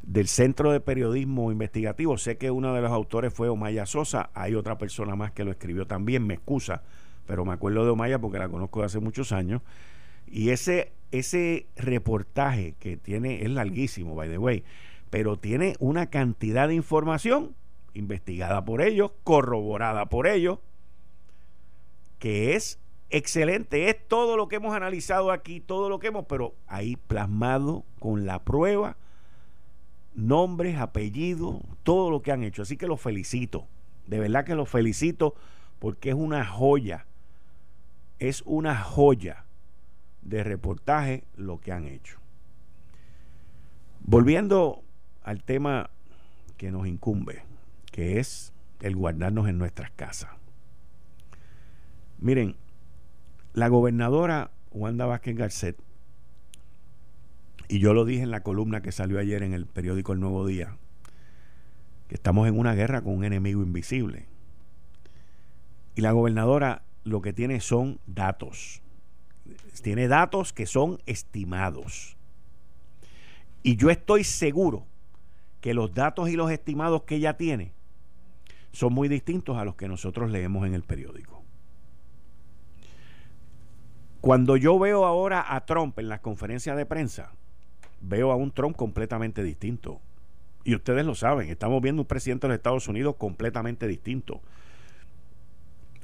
del 0.03 0.29
Centro 0.29 0.73
de 0.73 0.81
Periodismo 0.81 1.51
Investigativo. 1.53 2.19
Sé 2.19 2.37
que 2.37 2.51
uno 2.51 2.75
de 2.75 2.83
los 2.83 2.91
autores 2.91 3.33
fue 3.33 3.49
Omaya 3.49 3.87
Sosa, 3.87 4.31
hay 4.35 4.55
otra 4.55 4.79
persona 4.79 5.17
más 5.17 5.33
que 5.33 5.45
lo 5.45 5.51
escribió 5.51 5.87
también, 5.87 6.27
me 6.27 6.35
excusa, 6.35 6.83
pero 7.27 7.45
me 7.45 7.53
acuerdo 7.53 7.85
de 7.85 7.91
Omaya 7.91 8.19
porque 8.19 8.39
la 8.39 8.49
conozco 8.49 8.81
de 8.81 8.87
hace 8.87 9.01
muchos 9.01 9.33
años. 9.33 9.63
Y 10.27 10.51
ese, 10.51 10.93
ese 11.19 11.67
reportaje 11.77 12.75
que 12.81 12.97
tiene, 12.97 13.43
es 13.43 13.51
larguísimo, 13.51 14.17
by 14.17 14.29
the 14.29 14.39
way, 14.39 14.65
pero 15.11 15.37
tiene 15.37 15.77
una 15.79 16.11
cantidad 16.11 16.67
de 16.67 16.75
información 16.75 17.55
investigada 17.93 18.65
por 18.65 18.83
ellos, 18.83 19.13
corroborada 19.23 20.07
por 20.07 20.27
ellos, 20.27 20.59
que 22.19 22.57
es 22.57 22.81
excelente. 23.11 23.89
Es 23.89 24.09
todo 24.09 24.37
lo 24.37 24.49
que 24.49 24.57
hemos 24.57 24.75
analizado 24.75 25.31
aquí, 25.31 25.61
todo 25.61 25.89
lo 25.89 26.01
que 26.01 26.09
hemos, 26.09 26.27
pero 26.27 26.57
ahí 26.67 26.97
plasmado 26.97 27.85
con 28.01 28.27
la 28.27 28.43
prueba, 28.43 28.97
nombres, 30.17 30.79
apellidos, 30.79 31.61
todo 31.85 32.11
lo 32.11 32.23
que 32.23 32.33
han 32.33 32.43
hecho. 32.43 32.63
Así 32.63 32.77
que 32.77 32.89
los 32.89 33.01
felicito. 33.01 33.69
De 34.09 34.19
verdad 34.19 34.45
que 34.45 34.57
los 34.57 34.69
felicito 34.69 35.37
porque 35.79 36.09
es 36.09 36.17
una 36.17 36.45
joya. 36.45 37.07
Es 38.19 38.43
una 38.47 38.77
joya 38.77 39.45
de 40.25 40.43
reportaje 40.43 41.25
lo 41.37 41.61
que 41.61 41.73
han 41.73 41.87
hecho. 41.87 42.19
Volviendo 44.01 44.83
al 45.23 45.43
tema 45.43 45.91
que 46.57 46.71
nos 46.71 46.87
incumbe, 46.87 47.43
que 47.91 48.19
es 48.19 48.53
el 48.81 48.97
guardarnos 48.97 49.49
en 49.49 49.59
nuestras 49.59 49.91
casas. 49.93 50.31
Miren, 52.19 52.57
la 53.53 53.69
gobernadora 53.69 54.51
Wanda 54.71 55.07
Vázquez 55.07 55.37
Garcet, 55.37 55.77
y 57.69 57.79
yo 57.79 57.95
lo 57.95 58.05
dije 58.05 58.23
en 58.23 58.31
la 58.31 58.43
columna 58.43 58.83
que 58.83 58.93
salió 58.93 59.19
ayer 59.19 59.43
en 59.43 59.55
el 59.55 59.67
periódico 59.67 60.13
El 60.13 60.21
Nuevo 60.21 60.47
Día, 60.47 60.77
que 62.09 62.15
estamos 62.15 62.47
en 62.47 62.59
una 62.59 62.75
guerra 62.75 63.03
con 63.03 63.15
un 63.15 63.25
enemigo 63.25 63.63
invisible. 63.63 64.27
Y 65.95 66.03
la 66.03 66.13
gobernadora 66.13 66.83
lo 67.05 67.23
que 67.23 67.33
tiene 67.33 67.61
son 67.61 68.01
datos. 68.07 68.83
Tiene 69.83 70.09
datos 70.09 70.53
que 70.53 70.67
son 70.67 71.01
estimados. 71.07 72.17
Y 73.63 73.77
yo 73.77 73.91
estoy 73.91 74.25
seguro 74.25 74.87
que 75.61 75.75
los 75.75 75.95
datos 75.95 76.29
y 76.29 76.37
los 76.37 76.51
estimados 76.51 77.03
que 77.05 77.17
ella 77.17 77.37
tiene 77.37 77.73
son 78.73 78.93
muy 78.93 79.09
distintos 79.09 79.57
a 79.57 79.65
los 79.65 79.77
que 79.77 79.89
nosotros 79.89 80.31
leemos 80.31 80.67
en 80.67 80.75
el 80.75 80.83
periódico. 80.83 81.43
Cuando 84.21 84.57
yo 84.57 84.79
veo 84.79 85.05
ahora 85.05 85.55
a 85.55 85.65
Trump 85.67 85.99
en 85.99 86.09
las 86.09 86.21
conferencias 86.21 86.77
de 86.77 86.87
prensa, 86.87 87.33
veo 88.01 88.33
a 88.33 88.37
un 88.37 88.53
Trump 88.53 88.75
completamente 88.75 89.43
distinto. 89.43 90.01
Y 90.65 90.75
ustedes 90.75 91.05
lo 91.05 91.15
saben, 91.15 91.51
estamos 91.51 91.83
viendo 91.83 92.03
un 92.03 92.09
presidente 92.09 92.47
de 92.47 92.53
los 92.53 92.57
Estados 92.57 92.89
Unidos 92.89 93.17
completamente 93.17 93.87
distinto. 93.87 94.41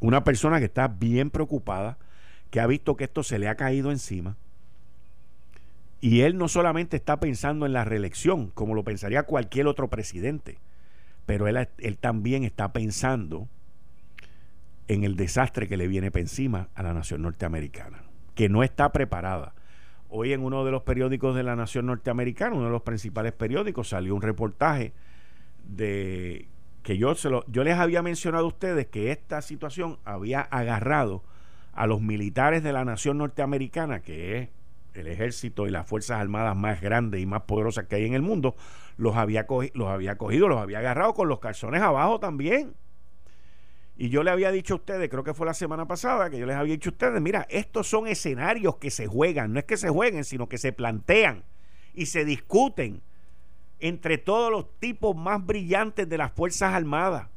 Una 0.01 0.23
persona 0.23 0.59
que 0.59 0.67
está 0.67 0.89
bien 0.89 1.31
preocupada, 1.31 1.99
que 2.51 2.61
ha 2.61 2.67
visto 2.67 2.97
que 2.97 3.05
esto 3.05 3.23
se 3.23 3.39
le 3.39 3.49
ha 3.49 3.55
caído 3.55 3.91
encima. 3.91 4.37
Y 6.01 6.23
él 6.23 6.39
no 6.39 6.49
solamente 6.49 6.97
está 6.97 7.21
pensando 7.21 7.67
en 7.67 7.73
la 7.73 7.85
reelección, 7.85 8.49
como 8.49 8.75
lo 8.75 8.85
pensaría 8.85 9.25
cualquier 9.25 9.67
otro 9.67 9.89
presidente, 9.89 10.59
pero 11.27 11.47
él, 11.47 11.69
él 11.79 11.99
también 11.99 12.45
está 12.45 12.73
pensando 12.73 13.49
en 14.89 15.05
el 15.05 15.15
desastre 15.15 15.69
que 15.69 15.77
le 15.77 15.87
viene 15.87 16.11
por 16.11 16.23
encima 16.23 16.69
a 16.75 16.83
la 16.83 16.95
nación 16.95 17.23
norteamericana, 17.23 18.03
que 18.35 18.49
no 18.49 18.63
está 18.63 18.91
preparada. 18.93 19.55
Hoy 20.09 20.33
en 20.33 20.43
uno 20.43 20.65
de 20.65 20.73
los 20.73 20.83
periódicos 20.83 21.37
de 21.37 21.45
la 21.45 21.55
nación 21.55 21.87
norteamericana, 21.87 22.57
uno 22.57 22.65
de 22.65 22.73
los 22.73 22.83
principales 22.83 23.33
periódicos, 23.33 23.91
salió 23.91 24.15
un 24.17 24.23
reportaje 24.23 24.93
de 25.69 26.49
que 26.83 26.99
yo, 26.99 27.15
se 27.15 27.29
lo, 27.29 27.45
yo 27.47 27.63
les 27.63 27.77
había 27.77 28.03
mencionado 28.03 28.47
a 28.47 28.49
ustedes 28.49 28.87
que 28.87 29.13
esta 29.13 29.43
situación 29.43 29.99
había 30.05 30.41
agarrado 30.41 31.23
a 31.73 31.87
los 31.87 32.01
militares 32.01 32.63
de 32.63 32.73
la 32.73 32.85
nación 32.85 33.19
norteamericana, 33.19 34.03
que 34.03 34.39
es 34.39 34.49
el 34.95 35.07
ejército 35.07 35.67
y 35.67 35.71
las 35.71 35.87
fuerzas 35.87 36.21
armadas 36.21 36.57
más 36.57 36.81
grandes 36.81 37.21
y 37.21 37.27
más 37.27 37.43
poderosas 37.43 37.87
que 37.87 37.97
hay 37.97 38.07
en 38.07 38.15
el 38.15 38.23
mundo, 38.23 38.57
los 38.97 39.17
había, 39.17 39.47
los 39.75 40.17
cogido, 40.17 40.49
los 40.49 40.59
había 40.59 40.81
agarrado 40.81 41.15
con 41.15 41.29
los 41.29 41.39
calzones 41.39 41.81
abajo 41.83 42.21
también. 42.21 42.75
Y 43.97 44.09
yo 44.09 44.23
le 44.23 44.31
había 44.31 44.51
dicho 44.51 44.75
a 44.75 44.77
ustedes, 44.79 45.11
creo 45.11 45.25
que 45.25 45.35
fue 45.35 45.47
la 45.47 45.55
semana 45.55 45.87
pasada, 45.87 46.31
que 46.31 46.39
yo 46.39 46.47
les 46.47 46.57
había 46.57 46.73
dicho 46.73 46.91
a 46.91 46.93
ustedes, 46.93 47.21
mira, 47.21 47.47
estos 47.51 47.87
son 47.87 48.07
escenarios 48.07 48.77
que 48.77 48.91
se 48.91 49.07
juegan, 49.07 49.53
no 49.53 49.59
es 49.59 49.67
que 49.67 49.77
se 49.77 49.91
jueguen, 49.91 50.25
sino 50.25 50.49
que 50.49 50.59
se 50.59 50.73
plantean 50.73 51.45
y 51.93 52.07
se 52.07 52.25
discuten 52.25 53.03
entre 53.79 54.19
todos 54.19 54.51
los 54.51 54.79
tipos 54.79 55.17
más 55.17 55.45
brillantes 55.45 56.09
de 56.09 56.19
las 56.19 56.33
Fuerzas 56.33 56.75
Armadas. 56.75 57.29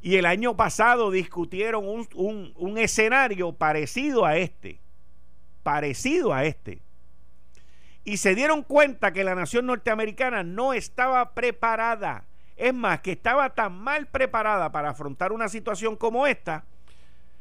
Y 0.00 0.16
el 0.16 0.26
año 0.26 0.56
pasado 0.56 1.10
discutieron 1.10 1.86
un, 1.88 2.52
un 2.54 2.78
escenario 2.78 3.52
parecido 3.52 4.24
a 4.24 4.36
este, 4.36 4.80
parecido 5.62 6.32
a 6.32 6.44
este. 6.44 6.80
Y 8.04 8.18
se 8.18 8.34
dieron 8.34 8.62
cuenta 8.62 9.12
que 9.12 9.24
la 9.24 9.34
nación 9.34 9.66
norteamericana 9.66 10.44
no 10.44 10.72
estaba 10.72 11.34
preparada 11.34 12.24
es 12.56 12.72
más, 12.72 13.00
que 13.00 13.12
estaba 13.12 13.50
tan 13.50 13.78
mal 13.78 14.06
preparada 14.06 14.72
para 14.72 14.90
afrontar 14.90 15.32
una 15.32 15.48
situación 15.48 15.96
como 15.96 16.26
esta 16.26 16.64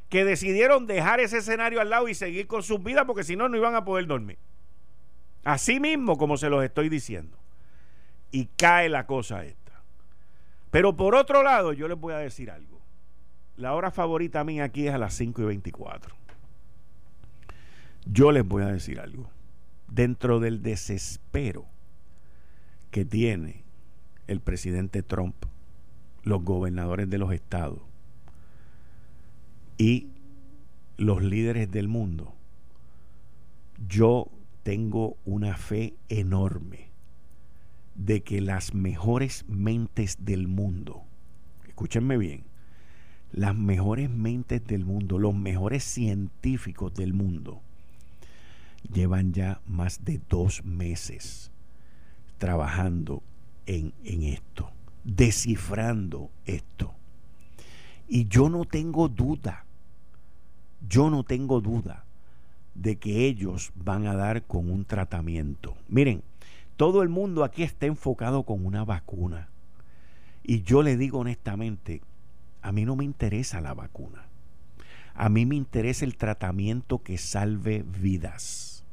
que 0.10 0.26
decidieron 0.26 0.86
dejar 0.86 1.20
ese 1.20 1.38
escenario 1.38 1.82
al 1.82 1.90
lado 1.90 2.08
y 2.08 2.14
seguir 2.14 2.48
con 2.48 2.64
sus 2.64 2.84
vidas 2.84 3.06
porque 3.06 3.24
si 3.24 3.36
no, 3.36 3.50
no 3.50 3.58
iban 3.58 3.76
a 3.76 3.86
poder 3.86 4.08
dormir. 4.08 4.38
Así 5.44 5.80
mismo 5.80 6.18
como 6.18 6.38
se 6.38 6.50
los 6.50 6.64
estoy 6.64 6.90
diciendo. 6.90 7.38
Y 8.32 8.48
cae 8.58 8.90
la 8.90 9.08
cosa 9.08 9.46
esta. 9.46 9.65
Pero 10.76 10.94
por 10.94 11.16
otro 11.16 11.42
lado, 11.42 11.72
yo 11.72 11.88
les 11.88 11.98
voy 11.98 12.14
a 12.14 12.18
decir 12.18 12.52
algo. 12.52 12.82
La 13.56 13.74
hora 13.76 13.92
favorita 13.92 14.44
mía 14.44 14.66
aquí 14.66 14.90
es 14.90 14.94
a 14.94 14.98
las 14.98 15.14
5 15.14 15.44
y 15.44 15.46
24. 15.46 16.14
Yo 18.06 18.34
les 18.34 18.46
voy 18.46 18.64
a 18.64 18.74
decir 18.74 19.00
algo. 19.00 19.30
Dentro 19.88 20.42
del 20.42 20.62
desespero 20.62 21.66
que 22.92 23.06
tiene 23.06 23.64
el 24.28 24.42
presidente 24.42 25.02
Trump, 25.02 25.46
los 26.24 26.44
gobernadores 26.44 27.10
de 27.10 27.20
los 27.20 27.32
estados 27.32 27.80
y 29.78 30.10
los 30.98 31.24
líderes 31.24 31.72
del 31.72 31.88
mundo, 31.88 32.34
yo 33.88 34.30
tengo 34.64 35.16
una 35.24 35.56
fe 35.56 35.94
enorme 36.10 36.85
de 37.96 38.22
que 38.22 38.42
las 38.42 38.74
mejores 38.74 39.46
mentes 39.48 40.18
del 40.26 40.48
mundo, 40.48 41.04
escúchenme 41.68 42.18
bien, 42.18 42.44
las 43.32 43.56
mejores 43.56 44.10
mentes 44.10 44.66
del 44.66 44.86
mundo, 44.86 45.18
los 45.18 45.34
mejores 45.34 45.84
científicos 45.84 46.94
del 46.94 47.14
mundo, 47.14 47.62
llevan 48.92 49.34
ya 49.34 49.62
más 49.66 50.06
de 50.06 50.22
dos 50.30 50.64
meses 50.64 51.52
trabajando 52.38 53.24
en, 53.66 53.94
esto, 54.04 54.72
descifrando 55.04 56.30
esto. 56.46 56.94
Y 58.08 58.28
yo 58.28 58.50
no 58.50 58.66
tengo 58.66 59.10
duda, 59.10 59.66
yo 60.88 61.10
no 61.10 61.24
tengo 61.24 61.62
duda 61.62 62.06
de 62.76 62.98
que 62.98 63.26
ellos 63.26 63.72
van 63.76 64.06
a 64.06 64.16
dar 64.16 64.44
con 64.44 64.70
un 64.70 64.86
tratamiento. 64.86 65.76
Miren, 65.88 66.22
todo 66.78 67.02
el 67.02 67.10
mundo 67.10 67.44
aquí 67.44 67.64
está 67.64 67.86
enfocado 67.86 68.44
con 68.44 68.66
una 68.66 68.84
vacuna. 68.84 69.50
Y 70.44 70.64
yo 70.64 70.84
le 70.84 70.98
digo 70.98 71.20
honestamente, 71.20 72.02
a 72.62 72.72
mí 72.72 72.86
no 72.86 72.96
me 72.96 73.04
interesa 73.04 73.62
la 73.62 73.74
vacuna. 73.74 74.26
A 75.14 75.30
mí 75.30 75.46
me 75.46 75.56
interesa 75.56 76.04
el 76.04 76.18
tratamiento 76.18 77.02
que 77.02 77.18
salve 77.18 77.84
vidas. 77.86 78.84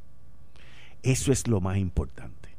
Eso 1.02 1.32
es 1.32 1.48
lo 1.48 1.60
más 1.60 1.78
importante. 1.78 2.50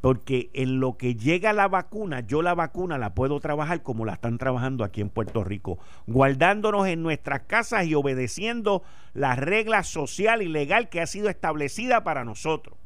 Porque 0.00 0.50
en 0.52 0.80
lo 0.80 0.98
que 0.98 1.14
llega 1.14 1.54
la 1.54 1.68
vacuna, 1.68 2.20
yo 2.20 2.42
la 2.42 2.54
vacuna 2.54 2.98
la 2.98 3.14
puedo 3.14 3.40
trabajar 3.40 3.82
como 3.82 4.04
la 4.04 4.14
están 4.14 4.36
trabajando 4.36 4.84
aquí 4.84 5.00
en 5.00 5.08
Puerto 5.08 5.44
Rico, 5.44 5.78
guardándonos 6.06 6.86
en 6.88 7.02
nuestras 7.02 7.42
casas 7.42 7.86
y 7.86 7.94
obedeciendo 7.94 8.82
la 9.14 9.36
regla 9.36 9.82
social 9.82 10.42
y 10.42 10.48
legal 10.48 10.90
que 10.90 11.00
ha 11.00 11.06
sido 11.06 11.30
establecida 11.30 12.04
para 12.04 12.24
nosotros. 12.24 12.76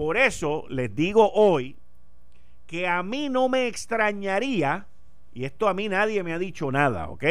Por 0.00 0.16
eso 0.16 0.64
les 0.70 0.96
digo 0.96 1.30
hoy 1.30 1.76
que 2.66 2.88
a 2.88 3.02
mí 3.02 3.28
no 3.28 3.50
me 3.50 3.66
extrañaría, 3.66 4.86
y 5.34 5.44
esto 5.44 5.68
a 5.68 5.74
mí 5.74 5.90
nadie 5.90 6.22
me 6.22 6.32
ha 6.32 6.38
dicho 6.38 6.72
nada, 6.72 7.10
¿ok? 7.10 7.22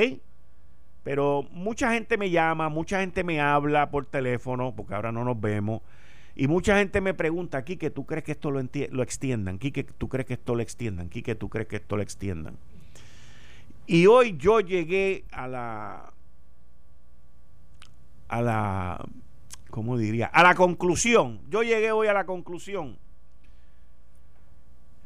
Pero 1.02 1.48
mucha 1.50 1.92
gente 1.94 2.16
me 2.16 2.30
llama, 2.30 2.70
mucha 2.70 3.00
gente 3.00 3.24
me 3.24 3.42
habla 3.42 3.90
por 3.90 4.06
teléfono, 4.06 4.76
porque 4.76 4.94
ahora 4.94 5.12
no 5.12 5.24
nos 5.24 5.42
vemos 5.42 5.82
y 6.36 6.48
mucha 6.48 6.78
gente 6.78 7.02
me 7.02 7.16
pregunta, 7.16 7.58
aquí 7.58 7.76
que 7.76 7.90
tú 7.90 8.06
crees 8.06 8.24
que 8.24 8.34
esto 8.34 8.52
lo, 8.52 8.62
lo 8.62 9.02
extiendan, 9.02 9.58
que 9.58 9.84
tú 9.84 10.08
crees 10.08 10.28
que 10.28 10.36
esto 10.36 10.54
lo 10.54 10.62
extiendan, 10.62 11.10
que 11.10 11.34
tú 11.34 11.50
crees 11.50 11.68
que 11.68 11.78
esto 11.78 11.98
lo 11.98 12.04
extiendan. 12.04 12.56
Y 13.88 14.06
hoy 14.06 14.38
yo 14.38 14.60
llegué 14.60 15.26
a 15.32 15.48
la, 15.48 16.14
a 18.28 18.42
la, 18.44 19.04
¿cómo 19.70 19.98
diría? 19.98 20.28
A 20.28 20.44
la 20.44 20.56
conclusión. 20.56 21.42
Yo 21.50 21.64
llegué 21.64 21.92
hoy 21.92 22.08
a 22.08 22.14
la 22.14 22.26
conclusión 22.26 22.98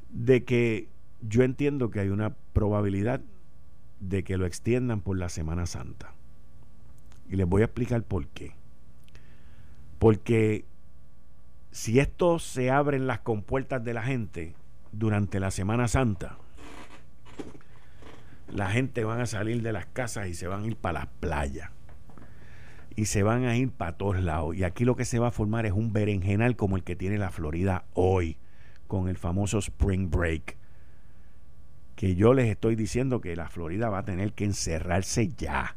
de 0.10 0.44
que 0.44 0.90
yo 1.22 1.44
entiendo 1.44 1.90
que 1.90 2.00
hay 2.00 2.10
una 2.10 2.36
probabilidad 2.54 3.22
de 4.00 4.24
que 4.24 4.38
lo 4.38 4.46
extiendan 4.46 5.02
por 5.02 5.18
la 5.18 5.30
Semana 5.30 5.66
Santa. 5.66 6.14
Y 7.30 7.36
les 7.36 7.48
voy 7.48 7.62
a 7.62 7.66
explicar 7.66 8.04
por 8.04 8.28
qué. 8.28 8.54
Porque 9.98 10.66
si 11.72 12.00
esto 12.00 12.40
se 12.40 12.70
abre 12.70 12.98
en 12.98 13.08
las 13.08 13.20
compuertas 13.20 13.84
de 13.84 13.94
la 13.94 14.04
gente 14.04 14.56
durante 14.92 15.40
la 15.40 15.50
Semana 15.50 15.88
Santa, 15.88 16.38
la 18.52 18.70
gente 18.70 19.04
van 19.04 19.22
a 19.22 19.26
salir 19.26 19.62
de 19.64 19.74
las 19.74 19.88
casas 19.88 20.28
y 20.28 20.36
se 20.36 20.48
van 20.48 20.64
a 20.64 20.68
ir 20.68 20.76
para 20.76 21.00
las 21.00 21.08
playas. 21.20 21.72
Y 22.96 23.06
se 23.06 23.24
van 23.24 23.46
a 23.46 23.58
ir 23.58 23.72
para 23.72 23.98
todos 23.98 24.22
lados. 24.22 24.56
Y 24.56 24.64
aquí 24.64 24.86
lo 24.86 24.96
que 24.96 25.06
se 25.06 25.20
va 25.20 25.30
a 25.30 25.32
formar 25.32 25.66
es 25.66 25.72
un 25.72 25.94
berenjenal 25.94 26.56
como 26.56 26.78
el 26.78 26.84
que 26.84 26.96
tiene 26.96 27.18
la 27.18 27.32
Florida 27.32 27.86
hoy, 27.94 28.38
con 28.88 29.08
el 29.08 29.18
famoso 29.18 29.58
Spring 29.60 30.10
Break. 30.12 30.58
Que 31.96 32.16
yo 32.16 32.34
les 32.34 32.50
estoy 32.50 32.76
diciendo 32.76 33.22
que 33.22 33.36
la 33.36 33.50
Florida 33.50 33.90
va 33.90 34.00
a 34.00 34.06
tener 34.06 34.34
que 34.34 34.46
encerrarse 34.46 35.30
ya. 35.30 35.76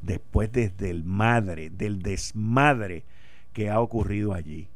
Después 0.00 0.52
desde 0.52 0.90
el 0.90 1.04
madre, 1.04 1.70
del 1.70 2.02
desmadre 2.02 3.04
que 3.52 3.70
ha 3.70 3.80
ocurrido 3.80 4.34
allí. 4.34 4.68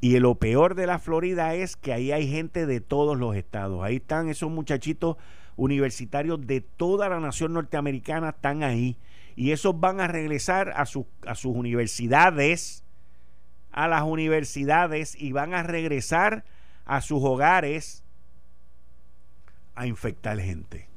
Y 0.00 0.18
lo 0.18 0.36
peor 0.36 0.74
de 0.74 0.86
la 0.86 0.98
Florida 0.98 1.54
es 1.54 1.76
que 1.76 1.92
ahí 1.92 2.10
hay 2.10 2.26
gente 2.26 2.64
de 2.64 2.80
todos 2.80 3.18
los 3.18 3.36
estados. 3.36 3.82
Ahí 3.82 3.96
están 3.96 4.30
esos 4.30 4.50
muchachitos 4.50 5.16
universitarios 5.60 6.46
de 6.46 6.60
toda 6.60 7.08
la 7.08 7.20
nación 7.20 7.52
norteamericana, 7.52 8.30
están 8.30 8.62
ahí. 8.62 8.96
Y 9.36 9.52
esos 9.52 9.78
van 9.78 10.00
a 10.00 10.08
regresar 10.08 10.70
a, 10.70 10.82
a 10.82 10.86
sus 10.86 11.56
universidades, 11.56 12.84
a 13.70 13.86
las 13.86 14.02
universidades, 14.02 15.14
y 15.20 15.32
van 15.32 15.54
a 15.54 15.62
regresar 15.62 16.44
a 16.86 17.00
sus 17.00 17.22
hogares 17.22 18.02
a 19.74 19.86
infectar 19.86 20.40
gente. 20.40 20.88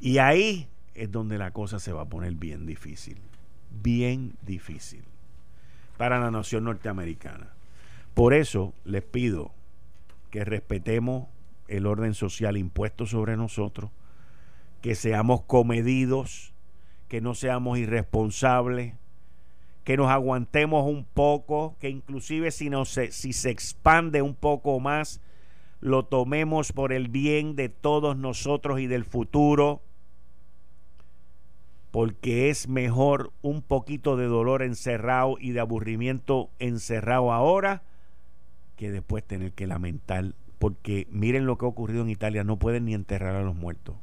Y 0.00 0.18
ahí 0.18 0.68
es 0.94 1.12
donde 1.12 1.38
la 1.38 1.52
cosa 1.52 1.78
se 1.78 1.92
va 1.92 2.02
a 2.02 2.08
poner 2.08 2.32
bien 2.34 2.66
difícil. 2.66 3.18
Bien 3.70 4.34
difícil 4.42 5.04
para 5.96 6.18
la 6.18 6.30
nación 6.30 6.64
norteamericana. 6.64 7.48
Por 8.14 8.34
eso 8.34 8.74
les 8.84 9.02
pido 9.02 9.52
que 10.30 10.44
respetemos 10.44 11.28
el 11.68 11.86
orden 11.86 12.14
social 12.14 12.56
impuesto 12.56 13.06
sobre 13.06 13.36
nosotros, 13.36 13.90
que 14.80 14.94
seamos 14.94 15.42
comedidos, 15.42 16.52
que 17.08 17.20
no 17.20 17.34
seamos 17.34 17.78
irresponsables, 17.78 18.94
que 19.84 19.96
nos 19.96 20.10
aguantemos 20.10 20.86
un 20.86 21.04
poco, 21.04 21.76
que 21.80 21.90
inclusive 21.90 22.50
si, 22.50 22.70
si 23.10 23.32
se 23.32 23.50
expande 23.50 24.22
un 24.22 24.34
poco 24.34 24.78
más, 24.80 25.20
lo 25.80 26.04
tomemos 26.04 26.72
por 26.72 26.92
el 26.92 27.08
bien 27.08 27.56
de 27.56 27.68
todos 27.68 28.16
nosotros 28.16 28.80
y 28.80 28.86
del 28.86 29.04
futuro 29.04 29.82
porque 31.92 32.48
es 32.48 32.68
mejor 32.68 33.32
un 33.42 33.60
poquito 33.60 34.16
de 34.16 34.24
dolor 34.24 34.62
encerrado 34.62 35.36
y 35.38 35.52
de 35.52 35.60
aburrimiento 35.60 36.50
encerrado 36.58 37.32
ahora 37.32 37.82
que 38.76 38.90
después 38.90 39.22
tener 39.22 39.52
que 39.52 39.66
lamentar, 39.66 40.34
porque 40.62 41.08
miren 41.10 41.44
lo 41.44 41.58
que 41.58 41.64
ha 41.64 41.68
ocurrido 41.68 42.02
en 42.02 42.08
Italia, 42.08 42.44
no 42.44 42.56
pueden 42.56 42.84
ni 42.84 42.94
enterrar 42.94 43.34
a 43.34 43.42
los 43.42 43.56
muertos. 43.56 43.96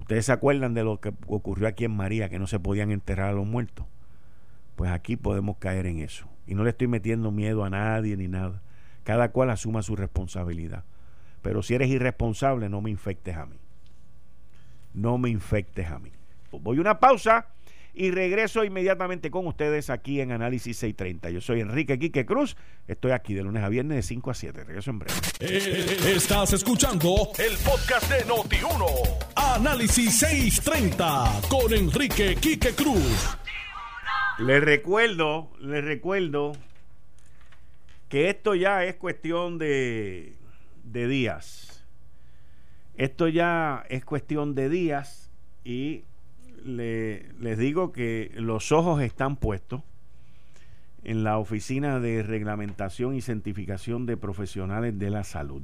¿Ustedes 0.00 0.24
se 0.24 0.32
acuerdan 0.32 0.72
de 0.72 0.84
lo 0.84 1.02
que 1.02 1.12
ocurrió 1.26 1.68
aquí 1.68 1.84
en 1.84 1.94
María, 1.94 2.30
que 2.30 2.38
no 2.38 2.46
se 2.46 2.58
podían 2.58 2.90
enterrar 2.92 3.28
a 3.28 3.32
los 3.32 3.46
muertos? 3.46 3.84
Pues 4.74 4.90
aquí 4.90 5.16
podemos 5.16 5.58
caer 5.58 5.84
en 5.84 5.98
eso. 5.98 6.26
Y 6.46 6.54
no 6.54 6.64
le 6.64 6.70
estoy 6.70 6.86
metiendo 6.86 7.30
miedo 7.30 7.62
a 7.62 7.68
nadie 7.68 8.16
ni 8.16 8.26
nada. 8.26 8.62
Cada 9.04 9.30
cual 9.30 9.50
asuma 9.50 9.82
su 9.82 9.96
responsabilidad. 9.96 10.84
Pero 11.42 11.62
si 11.62 11.74
eres 11.74 11.90
irresponsable, 11.90 12.70
no 12.70 12.80
me 12.80 12.88
infectes 12.88 13.36
a 13.36 13.44
mí. 13.44 13.58
No 14.94 15.18
me 15.18 15.28
infectes 15.28 15.90
a 15.90 15.98
mí. 15.98 16.10
Voy 16.52 16.78
a 16.78 16.80
una 16.80 17.00
pausa 17.00 17.48
y 17.98 18.12
regreso 18.12 18.62
inmediatamente 18.64 19.28
con 19.28 19.44
ustedes 19.48 19.90
aquí 19.90 20.20
en 20.20 20.30
Análisis 20.30 20.76
630. 20.76 21.30
Yo 21.30 21.40
soy 21.40 21.60
Enrique 21.60 21.98
Quique 21.98 22.24
Cruz, 22.24 22.56
estoy 22.86 23.10
aquí 23.10 23.34
de 23.34 23.42
lunes 23.42 23.64
a 23.64 23.68
viernes 23.68 23.96
de 23.96 24.02
5 24.02 24.30
a 24.30 24.34
7. 24.34 24.64
Regreso 24.64 24.90
en 24.92 24.98
breve. 25.00 25.14
Eh, 25.40 26.12
estás 26.14 26.52
escuchando 26.52 27.32
el 27.38 27.56
podcast 27.58 28.08
de 28.08 28.24
Noti1. 28.24 28.86
Análisis 29.34 30.16
630 30.20 31.40
con 31.48 31.74
Enrique 31.74 32.36
Quique 32.36 32.72
Cruz. 32.72 33.36
Les 34.38 34.62
recuerdo, 34.62 35.50
les 35.58 35.84
recuerdo 35.84 36.52
que 38.08 38.30
esto 38.30 38.54
ya 38.54 38.84
es 38.84 38.94
cuestión 38.94 39.58
de, 39.58 40.34
de 40.84 41.08
días. 41.08 41.84
Esto 42.96 43.26
ya 43.26 43.84
es 43.88 44.04
cuestión 44.04 44.54
de 44.54 44.68
días 44.68 45.32
y 45.64 46.04
les 46.64 47.58
digo 47.58 47.92
que 47.92 48.32
los 48.36 48.72
ojos 48.72 49.02
están 49.02 49.36
puestos 49.36 49.82
en 51.04 51.24
la 51.24 51.38
Oficina 51.38 52.00
de 52.00 52.22
Reglamentación 52.22 53.14
y 53.14 53.20
Certificación 53.20 54.06
de 54.06 54.16
Profesionales 54.16 54.98
de 54.98 55.10
la 55.10 55.24
Salud, 55.24 55.62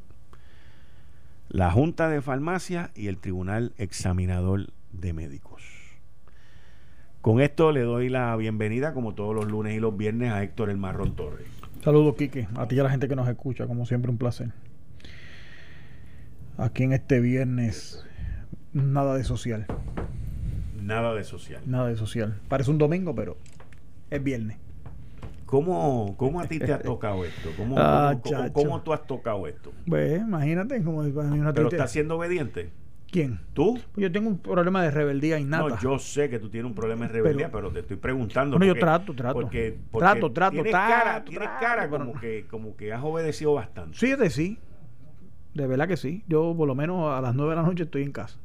la 1.49 1.71
Junta 1.71 2.09
de 2.09 2.23
Farmacia 2.23 2.91
y 2.95 3.09
el 3.09 3.19
Tribunal 3.19 3.75
Examinador 3.77 4.69
de 4.93 5.13
Médicos. 5.13 5.63
Con 7.21 7.41
esto 7.41 7.73
le 7.73 7.81
doy 7.81 8.11
la 8.11 8.37
bienvenida, 8.37 8.93
como 8.93 9.15
todos 9.15 9.35
los 9.35 9.51
lunes 9.51 9.75
y 9.75 9.81
los 9.81 9.97
viernes, 9.97 10.31
a 10.31 10.43
Héctor 10.43 10.71
El 10.71 10.77
Marrón 10.77 11.17
Torres. 11.17 11.47
Saludos, 11.83 12.17
Quique. 12.17 12.49
A 12.55 12.69
ti 12.69 12.77
y 12.77 12.81
a 12.81 12.83
la 12.83 12.91
gente 12.91 13.09
que 13.09 13.17
nos 13.17 13.29
escucha, 13.29 13.67
como 13.67 13.87
siempre, 13.87 14.11
un 14.11 14.19
placer. 14.19 14.53
Aquí 16.57 16.85
en 16.85 16.93
este 16.93 17.21
viernes, 17.21 18.05
nada 18.73 19.15
de 19.15 19.25
social. 19.25 19.67
Nada 20.85 21.15
de 21.15 21.25
social. 21.25 21.63
Nada 21.65 21.89
de 21.89 21.97
social. 21.97 22.39
Parece 22.47 22.71
un 22.71 22.77
domingo, 22.77 23.15
pero 23.15 23.39
es 24.11 24.23
viernes. 24.23 24.59
¿Cómo, 25.47 26.15
cómo 26.19 26.41
a 26.41 26.47
ti 26.47 26.59
te 26.59 26.73
ha 26.75 26.79
tocado 26.83 27.25
esto? 27.25 27.49
¿Cómo, 27.57 27.77
ah, 27.79 28.15
cómo, 28.53 28.83
tú 28.83 28.93
has 28.93 29.07
tocado 29.07 29.47
esto? 29.47 29.73
Pues 29.87 30.21
imagínate. 30.21 30.83
Como, 30.83 31.03
¿Pero 31.03 31.69
estás 31.69 31.91
siendo 31.91 32.17
obediente? 32.17 32.71
¿Quién? 33.11 33.41
¿Tú? 33.55 33.81
Pues 33.95 34.03
yo 34.03 34.13
tengo 34.13 34.29
un 34.29 34.39
problema 34.39 34.83
de 34.83 34.91
rebeldía 34.91 35.39
innata. 35.39 35.69
No, 35.69 35.81
yo 35.81 35.99
sé 35.99 36.29
que 36.29 36.39
tú 36.39 36.51
tienes 36.51 36.69
un 36.69 36.75
problema 36.75 37.07
de 37.07 37.13
rebeldía, 37.13 37.51
pero, 37.51 37.71
te 37.71 37.81
estoy 37.81 37.97
preguntando. 37.97 38.59
No, 38.59 38.67
yo 38.67 38.75
trato, 38.75 39.15
trato. 39.15 39.41
Porque, 39.41 39.79
trato, 39.91 40.33
trato, 40.33 40.53
tienes 40.53 40.73
cara, 40.73 41.25
tienes 41.25 41.49
cara 41.61 41.89
como, 41.89 42.13
que, 42.21 42.47
como 42.51 42.77
que 42.77 42.93
has 42.93 43.03
obedecido 43.03 43.55
bastante. 43.55 43.97
Sí, 43.97 44.15
de 44.17 44.29
sí. 44.29 44.59
De 45.55 45.67
verdad 45.67 45.89
que 45.89 45.97
sí. 45.97 46.25
Yo 46.29 46.55
por 46.55 46.69
lo 46.69 46.75
menos 46.75 47.11
a 47.17 47.23
las 47.23 47.35
nueve 47.35 47.53
de 47.53 47.57
la 47.57 47.63
noche 47.63 47.85
estoy 47.85 48.03
en 48.03 48.13
casa. 48.13 48.39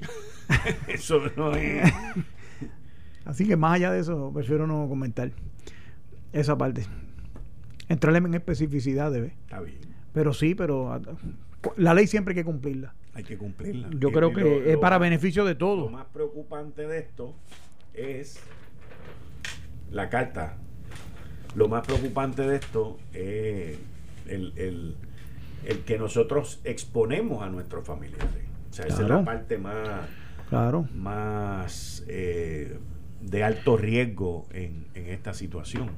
eso 0.88 1.20
no 1.36 1.54
es. 1.54 1.92
Así 3.24 3.46
que 3.46 3.56
más 3.56 3.74
allá 3.74 3.92
de 3.92 4.00
eso, 4.00 4.32
prefiero 4.34 4.66
no 4.66 4.88
comentar 4.88 5.30
esa 6.32 6.58
parte. 6.58 6.86
Entrarle 7.88 8.18
en 8.18 8.34
especificidad 8.34 9.12
debe. 9.12 9.36
Está 9.44 9.60
bien. 9.60 9.78
Pero 10.12 10.32
sí, 10.32 10.54
pero 10.54 11.00
la 11.76 11.94
ley 11.94 12.06
siempre 12.06 12.32
hay 12.32 12.36
que 12.36 12.44
cumplirla. 12.44 12.94
Hay 13.14 13.24
que 13.24 13.36
cumplirla. 13.36 13.90
Yo 13.98 14.10
creo 14.10 14.32
que 14.32 14.72
es 14.72 14.78
para 14.78 14.98
beneficio 14.98 15.44
de 15.44 15.54
todos. 15.54 15.90
Lo 15.90 15.98
más 15.98 16.06
preocupante 16.06 16.86
de 16.86 16.98
esto 16.98 17.34
es 17.94 18.40
la 19.90 20.08
carta. 20.08 20.56
Lo 21.54 21.68
más 21.68 21.86
preocupante 21.86 22.42
de 22.42 22.56
esto 22.56 22.98
es 23.12 23.78
el, 24.26 24.52
el, 24.56 24.96
el 25.66 25.78
que 25.80 25.98
nosotros 25.98 26.60
exponemos 26.64 27.42
a 27.42 27.48
nuestros 27.48 27.86
familiares. 27.86 28.46
O 28.70 28.74
sea, 28.74 28.86
esa 28.86 29.02
es 29.02 29.08
la 29.08 29.22
parte 29.22 29.58
más, 29.58 30.08
claro. 30.52 30.86
más 30.94 32.04
eh, 32.08 32.78
de 33.20 33.44
alto 33.44 33.76
riesgo 33.76 34.46
en, 34.52 34.86
en 34.94 35.08
esta 35.08 35.34
situación. 35.34 35.90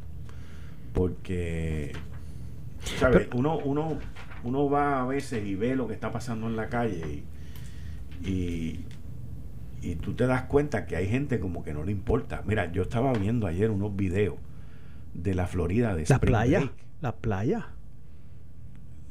Porque, 0.93 1.93
¿sabes? 2.99 3.29
Uno, 3.35 3.59
uno, 3.59 3.99
uno 4.45 4.71
va 4.71 5.03
a 5.03 5.07
veces 5.07 5.45
y 5.45 5.55
ve 5.55 5.75
lo 5.75 5.88
que 5.88 5.95
está 5.95 6.12
pasando 6.12 6.47
en 6.47 6.57
la 6.57 6.69
calle 6.69 7.25
y, 8.23 8.29
y, 8.31 8.85
y 9.83 9.97
tú 9.97 10.14
te 10.14 10.27
das 10.27 10.45
cuenta 10.45 10.87
que 10.87 10.97
hay 10.97 11.09
gente 11.09 11.40
como 11.40 11.64
que 11.64 11.75
no 11.75 11.85
le 11.85 11.93
importa. 11.93 12.43
Mira, 12.47 12.71
yo 12.71 12.83
estaba 12.83 13.12
viendo 13.12 13.47
ayer 13.47 13.71
unos 13.71 13.97
videos 13.97 14.37
de 15.14 15.35
la 15.35 15.47
Florida 15.47 15.95
de 15.95 16.05
la 16.09 16.19
playa 16.19 16.73
la 17.01 17.17
playa 17.17 17.69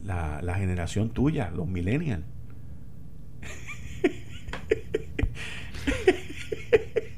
la, 0.04 0.42
la 0.42 0.56
generación 0.56 1.10
tuya 1.10 1.50
los 1.50 1.68
millennials 1.68 2.26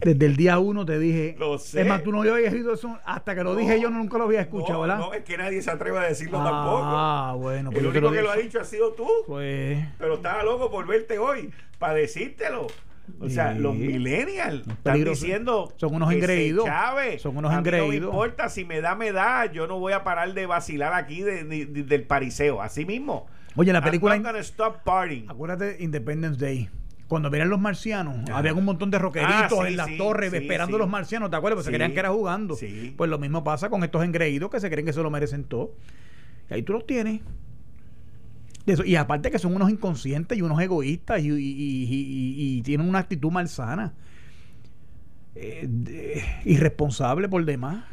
desde 0.01 0.25
el 0.25 0.35
día 0.35 0.59
uno 0.59 0.85
te 0.85 0.99
dije. 0.99 1.35
Lo 1.39 1.57
sé. 1.57 1.81
Es 1.81 1.87
más, 1.87 2.03
tú 2.03 2.11
no 2.11 2.21
habías 2.21 2.53
oído 2.53 2.73
eso 2.73 2.97
hasta 3.05 3.33
que 3.35 3.43
lo 3.43 3.53
No, 3.53 3.59
dije 3.59 3.79
yo, 3.81 3.89
nunca 3.89 4.17
lo 4.17 4.25
había 4.25 4.41
escuchado, 4.41 4.73
no, 4.73 4.81
¿verdad? 4.81 4.97
No, 4.99 5.13
es 5.13 5.23
que 5.23 5.37
nadie 5.37 5.61
se 5.61 5.71
atreve 5.71 5.97
a 5.97 6.03
decirlo 6.03 6.39
ah, 6.41 6.43
tampoco. 6.43 7.39
bueno, 7.43 7.71
pues 7.71 7.81
El 7.83 7.89
único 7.89 8.07
lo 8.07 8.11
que 8.11 8.21
lo 8.21 8.31
ha 8.31 8.35
dicho 8.37 8.59
ha 8.59 8.65
sido 8.65 8.93
tú. 8.93 9.07
Pues. 9.25 9.83
Pero 9.97 10.15
estaba 10.15 10.43
loco 10.43 10.69
por 10.69 10.85
verte 10.87 11.17
hoy, 11.17 11.49
para 11.79 11.93
decírtelo. 11.95 12.67
O 13.19 13.29
sea, 13.29 13.53
Sí. 13.53 13.59
los 13.59 13.75
millennials 13.75 14.67
están 14.67 15.03
diciendo 15.03 15.71
Son 15.77 15.93
unos 15.93 16.09
que 16.09 16.15
se 16.15 16.19
engreídos. 16.21 16.65
chave. 16.65 17.19
Son 17.19 17.37
unos 17.37 17.53
A 17.53 17.61
mí 17.61 17.69
No 17.71 17.87
me 17.87 17.95
importa 17.97 18.49
si 18.49 18.65
me 18.65 18.81
da, 18.81 18.95
me 18.95 19.11
da. 19.11 19.45
Yo 19.51 19.67
no 19.67 19.77
voy 19.79 19.93
a 19.93 20.03
parar 20.03 20.33
de 20.33 20.47
vacilar 20.47 20.91
aquí 20.93 21.21
de- 21.21 21.43
de- 21.43 21.65
de- 21.67 21.83
del 21.83 22.03
pariseo. 22.03 22.63
Así 22.63 22.83
mismo. 22.83 23.27
Oye, 23.55 23.71
la 23.71 23.77
I'm 23.79 23.85
película. 23.85 24.15
not 24.17 24.25
gonna 24.25 24.39
stop 24.39 24.83
partying. 24.83 25.29
Acuérdate, 25.29 25.77
Independence 25.81 26.43
Day. 26.43 26.67
Cuando 27.07 27.29
miran 27.29 27.49
los 27.49 27.59
marcianos, 27.59 28.17
Ajá. 28.27 28.39
había 28.39 28.53
un 28.55 28.65
montón 28.65 28.89
de 28.89 28.97
roqueritos 28.97 29.35
Ah, 29.35 29.47
sí, 29.49 29.67
en 29.67 29.77
las 29.77 29.87
sí, 29.87 29.97
torres 29.97 30.31
sí, 30.31 30.37
esperando 30.37 30.77
sí. 30.77 30.79
los 30.79 30.89
marcianos, 30.89 31.29
¿te 31.29 31.35
acuerdas? 31.35 31.57
Pues 31.57 31.65
se 31.65 31.71
creían 31.71 31.93
que 31.93 31.99
era 31.99 32.09
jugando. 32.09 32.57
Pues 32.97 33.09
lo 33.09 33.19
mismo 33.19 33.43
pasa 33.43 33.69
con 33.69 33.83
estos 33.83 34.03
engreídos 34.03 34.49
que 34.49 34.59
se 34.59 34.69
creen 34.71 34.85
que 34.87 34.93
se 34.93 35.01
lo 35.03 35.11
merecen 35.11 35.43
todo. 35.43 35.73
Y 36.49 36.53
ahí 36.55 36.63
tú 36.63 36.73
los 36.73 36.85
tienes. 36.87 37.21
De 38.65 38.73
eso- 38.73 38.83
y 38.83 38.95
aparte 38.95 39.29
que 39.29 39.37
son 39.37 39.55
unos 39.55 39.69
inconscientes 39.69 40.35
y 40.35 40.41
unos 40.41 40.59
egoístas 40.59 41.21
y, 41.21 41.27
y- 41.27 41.31
y- 41.33 41.83
y- 41.83 42.57
y 42.57 42.61
tienen 42.63 42.89
una 42.89 42.97
actitud 42.99 43.29
malsana. 43.31 43.93
Eh, 45.35 45.67
de- 45.69 46.23
irresponsable 46.45 47.29
por 47.29 47.45
demás. 47.45 47.83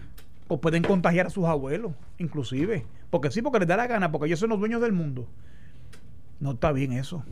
O 0.49 0.61
pueden 0.61 0.83
contagiar 0.83 1.27
a 1.27 1.31
sus 1.31 1.45
abuelos, 1.45 1.93
inclusive. 2.19 2.87
Porque 3.11 3.31
sí, 3.31 3.43
porque 3.43 3.59
les 3.59 3.69
da 3.69 3.77
la 3.77 3.87
gana, 3.87 4.11
porque 4.11 4.27
ellos 4.27 4.39
son 4.39 4.49
los 4.51 4.59
dueños 4.59 4.81
del 4.81 4.93
mundo. 4.93 5.29
No 6.41 6.53
está 6.53 6.73
bien 6.73 6.93
eso. 6.93 7.25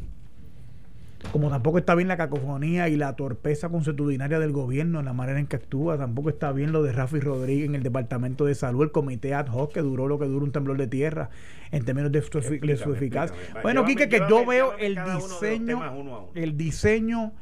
Como 1.32 1.48
tampoco 1.48 1.78
está 1.78 1.94
bien 1.94 2.08
la 2.08 2.16
cacofonía 2.16 2.88
y 2.88 2.96
la 2.96 3.14
torpeza 3.14 3.68
consuetudinaria 3.68 4.38
del 4.40 4.52
gobierno 4.52 4.98
en 4.98 5.04
la 5.04 5.12
manera 5.12 5.38
en 5.38 5.46
que 5.46 5.56
actúa. 5.56 5.96
Tampoco 5.96 6.28
está 6.30 6.50
bien 6.50 6.72
lo 6.72 6.82
de 6.82 6.92
Rafi 6.92 7.20
Rodríguez 7.20 7.68
en 7.68 7.74
el 7.74 7.82
Departamento 7.82 8.46
de 8.46 8.54
Salud, 8.54 8.82
el 8.82 8.90
comité 8.90 9.34
ad 9.34 9.46
hoc 9.52 9.72
que 9.72 9.80
duró 9.80 10.08
lo 10.08 10.18
que 10.18 10.24
dura 10.26 10.44
un 10.44 10.52
temblor 10.52 10.76
de 10.76 10.86
tierra 10.86 11.30
en 11.70 11.84
términos 11.84 12.10
de 12.10 12.22
su, 12.22 12.40
de 12.40 12.56
eficacia. 12.72 13.34
explícame. 13.36 13.62
Bueno, 13.62 13.84
Quique, 13.84 14.08
que 14.08 14.22
yo 14.28 14.44
veo 14.44 14.76
el 14.78 14.96
diseño, 14.96 15.78
uno 15.78 15.98
uno. 15.98 16.28
el 16.34 16.56
diseño, 16.56 17.32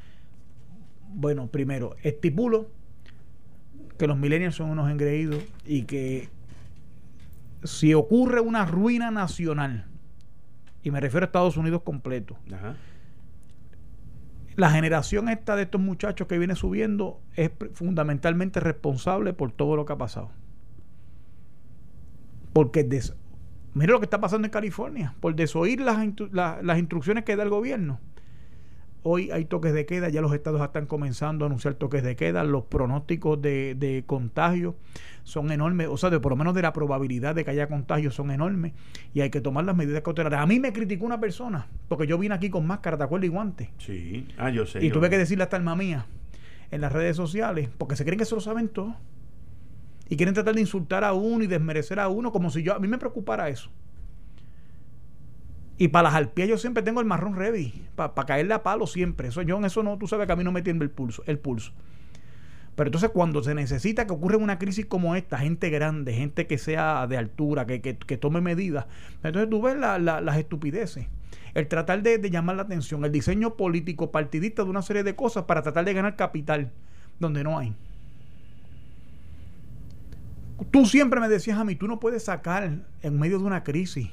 bueno, 1.08 1.46
primero, 1.46 1.96
estipulo 2.02 2.70
que 3.96 4.06
los 4.06 4.18
millennials 4.18 4.54
son 4.54 4.70
unos 4.70 4.90
engreídos 4.90 5.42
y 5.64 5.82
que 5.82 6.28
si 7.64 7.94
ocurre 7.94 8.40
una 8.40 8.64
ruina 8.64 9.10
nacional, 9.10 9.86
y 10.82 10.90
me 10.90 11.00
refiero 11.00 11.24
a 11.24 11.26
Estados 11.26 11.56
Unidos 11.56 11.82
completo, 11.82 12.36
Ajá. 12.52 12.76
La 14.58 14.70
generación 14.70 15.28
esta 15.28 15.54
de 15.54 15.62
estos 15.62 15.80
muchachos 15.80 16.26
que 16.26 16.36
viene 16.36 16.56
subiendo 16.56 17.20
es 17.36 17.52
fundamentalmente 17.74 18.58
responsable 18.58 19.32
por 19.32 19.52
todo 19.52 19.76
lo 19.76 19.86
que 19.86 19.92
ha 19.92 19.98
pasado. 19.98 20.32
Porque 22.52 22.82
des- 22.82 23.14
mira 23.74 23.92
lo 23.92 24.00
que 24.00 24.06
está 24.06 24.20
pasando 24.20 24.46
en 24.46 24.50
California, 24.50 25.14
por 25.20 25.36
desoír 25.36 25.80
las, 25.80 25.98
instru- 25.98 26.30
la- 26.32 26.58
las 26.60 26.76
instrucciones 26.80 27.22
que 27.22 27.36
da 27.36 27.44
el 27.44 27.50
gobierno. 27.50 28.00
Hoy 29.04 29.30
hay 29.30 29.44
toques 29.44 29.72
de 29.72 29.86
queda, 29.86 30.08
ya 30.08 30.20
los 30.20 30.34
estados 30.34 30.60
están 30.60 30.86
comenzando 30.86 31.44
a 31.44 31.46
anunciar 31.46 31.74
toques 31.74 32.02
de 32.02 32.16
queda, 32.16 32.42
los 32.44 32.64
pronósticos 32.64 33.40
de, 33.40 33.74
de 33.76 34.02
contagio 34.06 34.74
son 35.22 35.50
enormes, 35.52 35.88
o 35.88 35.96
sea, 35.96 36.10
de, 36.10 36.18
por 36.20 36.32
lo 36.32 36.36
menos 36.36 36.54
de 36.54 36.62
la 36.62 36.72
probabilidad 36.72 37.34
de 37.34 37.44
que 37.44 37.50
haya 37.52 37.68
contagio 37.68 38.10
son 38.10 38.30
enormes 38.30 38.72
y 39.14 39.20
hay 39.20 39.30
que 39.30 39.40
tomar 39.40 39.64
las 39.64 39.76
medidas 39.76 40.02
cautelares. 40.02 40.38
A 40.40 40.46
mí 40.46 40.58
me 40.58 40.72
criticó 40.72 41.06
una 41.06 41.20
persona, 41.20 41.68
porque 41.88 42.06
yo 42.06 42.18
vine 42.18 42.34
aquí 42.34 42.50
con 42.50 42.66
máscara, 42.66 42.96
¿te 42.98 43.04
acuerdas? 43.04 43.26
Y 43.26 43.30
guantes. 43.30 43.68
Sí. 43.78 44.26
Ah, 44.36 44.50
yo 44.50 44.66
sé. 44.66 44.84
Y 44.84 44.88
yo- 44.88 44.94
tuve 44.94 45.10
que 45.10 45.18
decirle 45.18 45.44
hasta 45.44 45.56
alma 45.56 45.76
mía 45.76 46.06
en 46.70 46.80
las 46.80 46.92
redes 46.92 47.16
sociales, 47.16 47.68
porque 47.78 47.94
se 47.96 48.04
creen 48.04 48.18
que 48.18 48.24
se 48.24 48.34
lo 48.34 48.40
saben 48.40 48.68
todo. 48.68 48.96
Y 50.10 50.16
quieren 50.16 50.34
tratar 50.34 50.54
de 50.54 50.60
insultar 50.62 51.04
a 51.04 51.12
uno 51.12 51.44
y 51.44 51.46
desmerecer 51.46 52.00
a 52.00 52.08
uno, 52.08 52.32
como 52.32 52.50
si 52.50 52.62
yo, 52.62 52.74
a 52.74 52.78
mí 52.78 52.88
me 52.88 52.98
preocupara 52.98 53.48
eso. 53.48 53.70
Y 55.78 55.88
para 55.88 56.08
las 56.08 56.14
alpías 56.14 56.48
yo 56.48 56.58
siempre 56.58 56.82
tengo 56.82 57.00
el 57.00 57.06
marrón 57.06 57.36
ready, 57.36 57.86
para 57.94 58.12
caerle 58.26 58.52
a 58.54 58.62
palo 58.64 58.86
siempre. 58.86 59.28
Eso 59.28 59.42
yo 59.42 59.56
en 59.58 59.64
eso 59.64 59.82
no, 59.84 59.96
tú 59.96 60.08
sabes 60.08 60.26
que 60.26 60.32
a 60.32 60.36
mí 60.36 60.42
no 60.42 60.50
me 60.52 60.60
tiembla 60.62 60.84
el 60.84 60.90
pulso, 60.90 61.22
el 61.26 61.38
pulso. 61.38 61.72
Pero 62.74 62.88
entonces 62.88 63.10
cuando 63.10 63.42
se 63.42 63.54
necesita 63.54 64.06
que 64.06 64.12
ocurra 64.12 64.36
una 64.36 64.58
crisis 64.58 64.86
como 64.86 65.14
esta, 65.16 65.38
gente 65.38 65.70
grande, 65.70 66.14
gente 66.14 66.46
que 66.46 66.58
sea 66.58 67.06
de 67.06 67.16
altura, 67.16 67.66
que, 67.66 67.80
que- 67.80 68.16
tome 68.16 68.40
medidas, 68.40 68.86
entonces 69.22 69.48
tú 69.50 69.62
ves 69.62 69.76
la- 69.76 69.98
la- 69.98 70.20
las 70.20 70.36
estupideces. 70.36 71.06
El 71.54 71.66
tratar 71.68 72.02
de, 72.02 72.18
de 72.18 72.30
llamar 72.30 72.56
la 72.56 72.62
atención, 72.62 73.04
el 73.04 73.12
diseño 73.12 73.56
político 73.56 74.10
partidista 74.12 74.64
de 74.64 74.70
una 74.70 74.82
serie 74.82 75.02
de 75.02 75.16
cosas 75.16 75.44
para 75.44 75.62
tratar 75.62 75.84
de 75.84 75.94
ganar 75.94 76.16
capital 76.16 76.72
donde 77.18 77.42
no 77.42 77.58
hay. 77.58 77.74
Tú 80.70 80.86
siempre 80.86 81.20
me 81.20 81.28
decías 81.28 81.58
a 81.58 81.64
mí, 81.64 81.76
tú 81.76 81.86
no 81.86 82.00
puedes 82.00 82.24
sacar 82.24 82.84
en 83.02 83.18
medio 83.18 83.38
de 83.38 83.44
una 83.44 83.62
crisis 83.64 84.10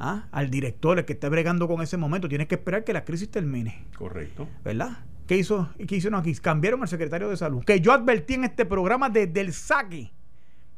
¿ah? 0.00 0.26
al 0.32 0.50
director, 0.50 0.98
el 0.98 1.04
que 1.04 1.12
esté 1.12 1.28
bregando 1.28 1.68
con 1.68 1.82
ese 1.82 1.96
momento, 1.96 2.28
tienes 2.28 2.48
que 2.48 2.56
esperar 2.56 2.84
que 2.84 2.92
la 2.92 3.04
crisis 3.04 3.30
termine. 3.30 3.86
Correcto. 3.96 4.48
¿verdad? 4.64 5.04
¿Qué 5.26 5.36
hizo? 5.36 5.68
¿Qué 5.86 5.96
hicieron 5.96 6.18
aquí? 6.18 6.34
Cambiaron 6.34 6.82
al 6.82 6.88
secretario 6.88 7.28
de 7.28 7.36
salud. 7.36 7.64
Que 7.64 7.80
yo 7.80 7.92
advertí 7.92 8.34
en 8.34 8.44
este 8.44 8.64
programa 8.64 9.08
desde 9.08 9.40
el 9.40 9.52
saque 9.52 10.12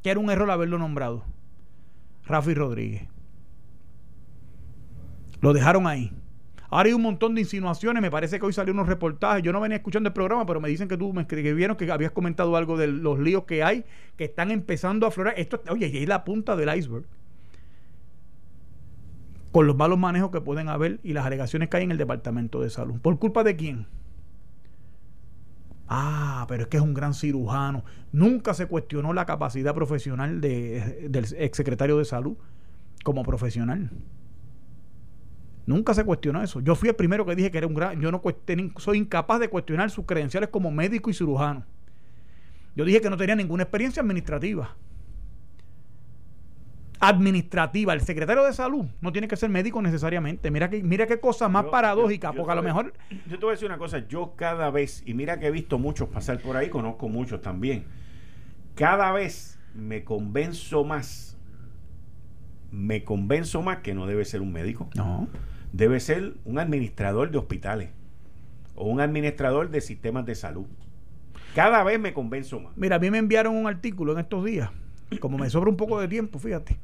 que 0.02 0.10
era 0.10 0.20
un 0.20 0.30
error 0.30 0.50
haberlo 0.50 0.78
nombrado. 0.78 1.24
Rafi 2.26 2.54
Rodríguez. 2.54 3.08
Lo 5.40 5.52
dejaron 5.52 5.86
ahí. 5.86 6.12
Ahora 6.68 6.88
hay 6.88 6.94
un 6.94 7.02
montón 7.02 7.34
de 7.34 7.42
insinuaciones. 7.42 8.02
Me 8.02 8.10
parece 8.10 8.38
que 8.38 8.46
hoy 8.46 8.52
salió 8.52 8.72
unos 8.72 8.88
reportajes. 8.88 9.42
Yo 9.42 9.52
no 9.52 9.60
venía 9.60 9.76
escuchando 9.76 10.08
el 10.08 10.12
programa, 10.12 10.46
pero 10.46 10.60
me 10.60 10.68
dicen 10.68 10.88
que 10.88 10.96
tú 10.96 11.12
me 11.12 11.22
escribieron 11.22 11.76
que 11.76 11.90
habías 11.90 12.12
comentado 12.12 12.56
algo 12.56 12.76
de 12.76 12.86
los 12.88 13.18
líos 13.18 13.44
que 13.44 13.62
hay, 13.62 13.84
que 14.16 14.24
están 14.24 14.50
empezando 14.50 15.06
a 15.06 15.10
aflorar. 15.10 15.34
Esto, 15.36 15.62
oye, 15.68 15.88
y 15.88 15.98
es 15.98 16.08
la 16.08 16.24
punta 16.24 16.56
del 16.56 16.74
iceberg. 16.76 17.04
Con 19.52 19.66
los 19.66 19.76
malos 19.76 19.98
manejos 19.98 20.30
que 20.30 20.40
pueden 20.40 20.68
haber 20.68 20.98
y 21.02 21.12
las 21.12 21.26
alegaciones 21.26 21.68
que 21.68 21.76
hay 21.76 21.84
en 21.84 21.92
el 21.92 21.98
Departamento 21.98 22.60
de 22.60 22.70
Salud. 22.70 22.98
¿Por 23.00 23.18
culpa 23.18 23.44
de 23.44 23.54
quién? 23.54 23.86
Ah, 25.88 26.46
pero 26.48 26.62
es 26.62 26.68
que 26.68 26.78
es 26.78 26.82
un 26.82 26.94
gran 26.94 27.12
cirujano. 27.12 27.84
Nunca 28.12 28.54
se 28.54 28.66
cuestionó 28.66 29.12
la 29.12 29.26
capacidad 29.26 29.74
profesional 29.74 30.40
de- 30.40 31.06
del 31.10 31.26
exsecretario 31.36 31.98
de 31.98 32.06
salud 32.06 32.36
como 33.04 33.22
profesional. 33.24 33.90
Nunca 35.66 35.92
se 35.94 36.04
cuestionó 36.04 36.42
eso. 36.42 36.60
Yo 36.60 36.74
fui 36.74 36.88
el 36.88 36.96
primero 36.96 37.26
que 37.26 37.36
dije 37.36 37.50
que 37.50 37.58
era 37.58 37.66
un 37.66 37.74
gran. 37.74 38.00
Yo 38.00 38.10
no 38.10 38.22
soy 38.78 38.98
incapaz 38.98 39.38
de 39.38 39.48
cuestionar 39.48 39.90
sus 39.90 40.06
credenciales 40.06 40.48
como 40.48 40.70
médico 40.70 41.10
y 41.10 41.14
cirujano. 41.14 41.64
Yo 42.74 42.84
dije 42.86 43.00
que 43.02 43.10
no 43.10 43.16
tenía 43.18 43.36
ninguna 43.36 43.64
experiencia 43.64 44.00
administrativa. 44.02 44.74
Administrativa. 47.04 47.92
El 47.92 48.00
secretario 48.00 48.44
de 48.44 48.52
salud 48.52 48.86
no 49.00 49.10
tiene 49.10 49.26
que 49.26 49.36
ser 49.36 49.50
médico 49.50 49.82
necesariamente. 49.82 50.50
Mira 50.52 50.70
que, 50.70 50.82
mira 50.84 51.06
qué 51.08 51.18
cosa 51.18 51.48
más 51.48 51.64
Yo- 51.64 51.70
paradójica, 51.72 52.28
yo- 52.28 52.32
yo 52.34 52.38
porque 52.38 52.52
a 52.52 52.54
lo 52.54 52.62
mejor 52.62 52.92
Yo 53.28 53.38
te 53.38 53.44
voy 53.44 53.48
a 53.48 53.52
decir 53.52 53.66
una 53.66 53.76
cosa. 53.78 54.06
Yo 54.06 54.34
cada 54.36 54.70
vez, 54.70 55.02
y 55.04 55.12
mira 55.14 55.40
que 55.40 55.48
he 55.48 55.50
visto 55.50 55.78
muchos 55.80 56.08
pasar 56.08 56.38
por 56.40 56.56
ahí, 56.56 56.68
conozco 56.68 57.08
muchos 57.08 57.40
también. 57.40 57.84
Cada 58.76 59.10
vez 59.10 59.58
me 59.74 60.04
convenzo 60.04 60.84
más, 60.84 61.36
me 62.70 63.04
convenzo 63.04 63.62
más 63.62 63.78
que 63.78 63.94
no 63.94 64.06
debe 64.06 64.24
ser 64.24 64.40
un 64.40 64.52
médico. 64.52 64.88
No. 64.94 65.28
Debe 65.72 66.00
ser 66.00 66.34
un 66.44 66.58
administrador 66.58 67.30
de 67.30 67.38
hospitales 67.38 67.90
o 68.74 68.84
un 68.86 69.00
administrador 69.00 69.70
de 69.70 69.80
sistemas 69.80 70.24
de 70.24 70.34
salud. 70.34 70.66
Cada 71.54 71.82
vez 71.82 71.98
me 71.98 72.14
convenzo 72.14 72.60
más. 72.60 72.76
Mira, 72.76 72.96
a 72.96 72.98
mí 72.98 73.10
me 73.10 73.18
enviaron 73.18 73.56
un 73.56 73.66
artículo 73.66 74.12
en 74.12 74.20
estos 74.20 74.44
días. 74.44 74.70
Como 75.20 75.36
me 75.36 75.50
sobra 75.50 75.68
un 75.68 75.76
poco 75.76 76.00
de 76.00 76.08
tiempo, 76.08 76.38
fíjate. 76.38 76.78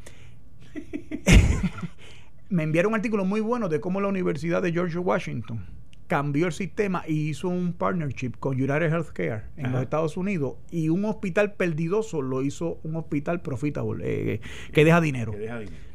me 2.51 2.63
enviaron 2.63 2.93
un 2.93 2.97
artículo 2.97 3.25
muy 3.25 3.41
bueno 3.41 3.69
de 3.69 3.81
cómo 3.81 4.01
la 4.01 4.09
Universidad 4.09 4.63
de 4.63 4.73
George 4.73 4.99
Washington 4.99 5.67
cambió 6.07 6.47
el 6.47 6.53
sistema 6.53 7.05
y 7.07 7.29
hizo 7.29 7.49
un 7.49 7.75
partnership 7.75 8.33
con 8.41 8.55
United 8.55 8.91
Healthcare 8.91 9.45
en 9.57 9.67
Ajá. 9.67 9.75
los 9.75 9.83
Estados 9.83 10.17
Unidos 10.17 10.55
y 10.71 10.89
un 10.89 11.05
hospital 11.05 11.53
perdidoso 11.53 12.23
lo 12.23 12.43
hizo 12.43 12.81
un 12.83 12.97
hospital 12.97 13.43
profitable, 13.43 14.35
eh, 14.35 14.41
que 14.73 14.85
deja 14.85 15.01
dinero. 15.01 15.33
Que 15.33 15.39
deja 15.39 15.59
dinero. 15.59 15.89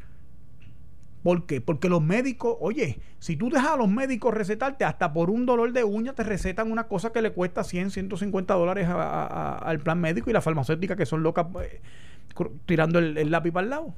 ¿Por 1.24 1.46
qué? 1.46 1.62
Porque 1.62 1.88
los 1.88 2.02
médicos, 2.02 2.54
oye, 2.60 2.98
si 3.18 3.34
tú 3.34 3.48
dejas 3.48 3.72
a 3.72 3.76
los 3.78 3.88
médicos 3.88 4.34
recetarte, 4.34 4.84
hasta 4.84 5.14
por 5.14 5.30
un 5.30 5.46
dolor 5.46 5.72
de 5.72 5.82
uña 5.82 6.12
te 6.12 6.22
recetan 6.22 6.70
una 6.70 6.86
cosa 6.86 7.12
que 7.12 7.22
le 7.22 7.32
cuesta 7.32 7.64
100, 7.64 7.92
150 7.92 8.52
dólares 8.52 8.86
al 8.90 9.80
plan 9.80 9.98
médico 10.02 10.28
y 10.28 10.34
la 10.34 10.42
farmacéutica 10.42 10.96
que 10.96 11.06
son 11.06 11.22
locas 11.22 11.46
pues, 11.50 11.70
tirando 12.66 12.98
el, 12.98 13.30
lápiz 13.30 13.52
para 13.52 13.64
el 13.64 13.70
lado. 13.70 13.94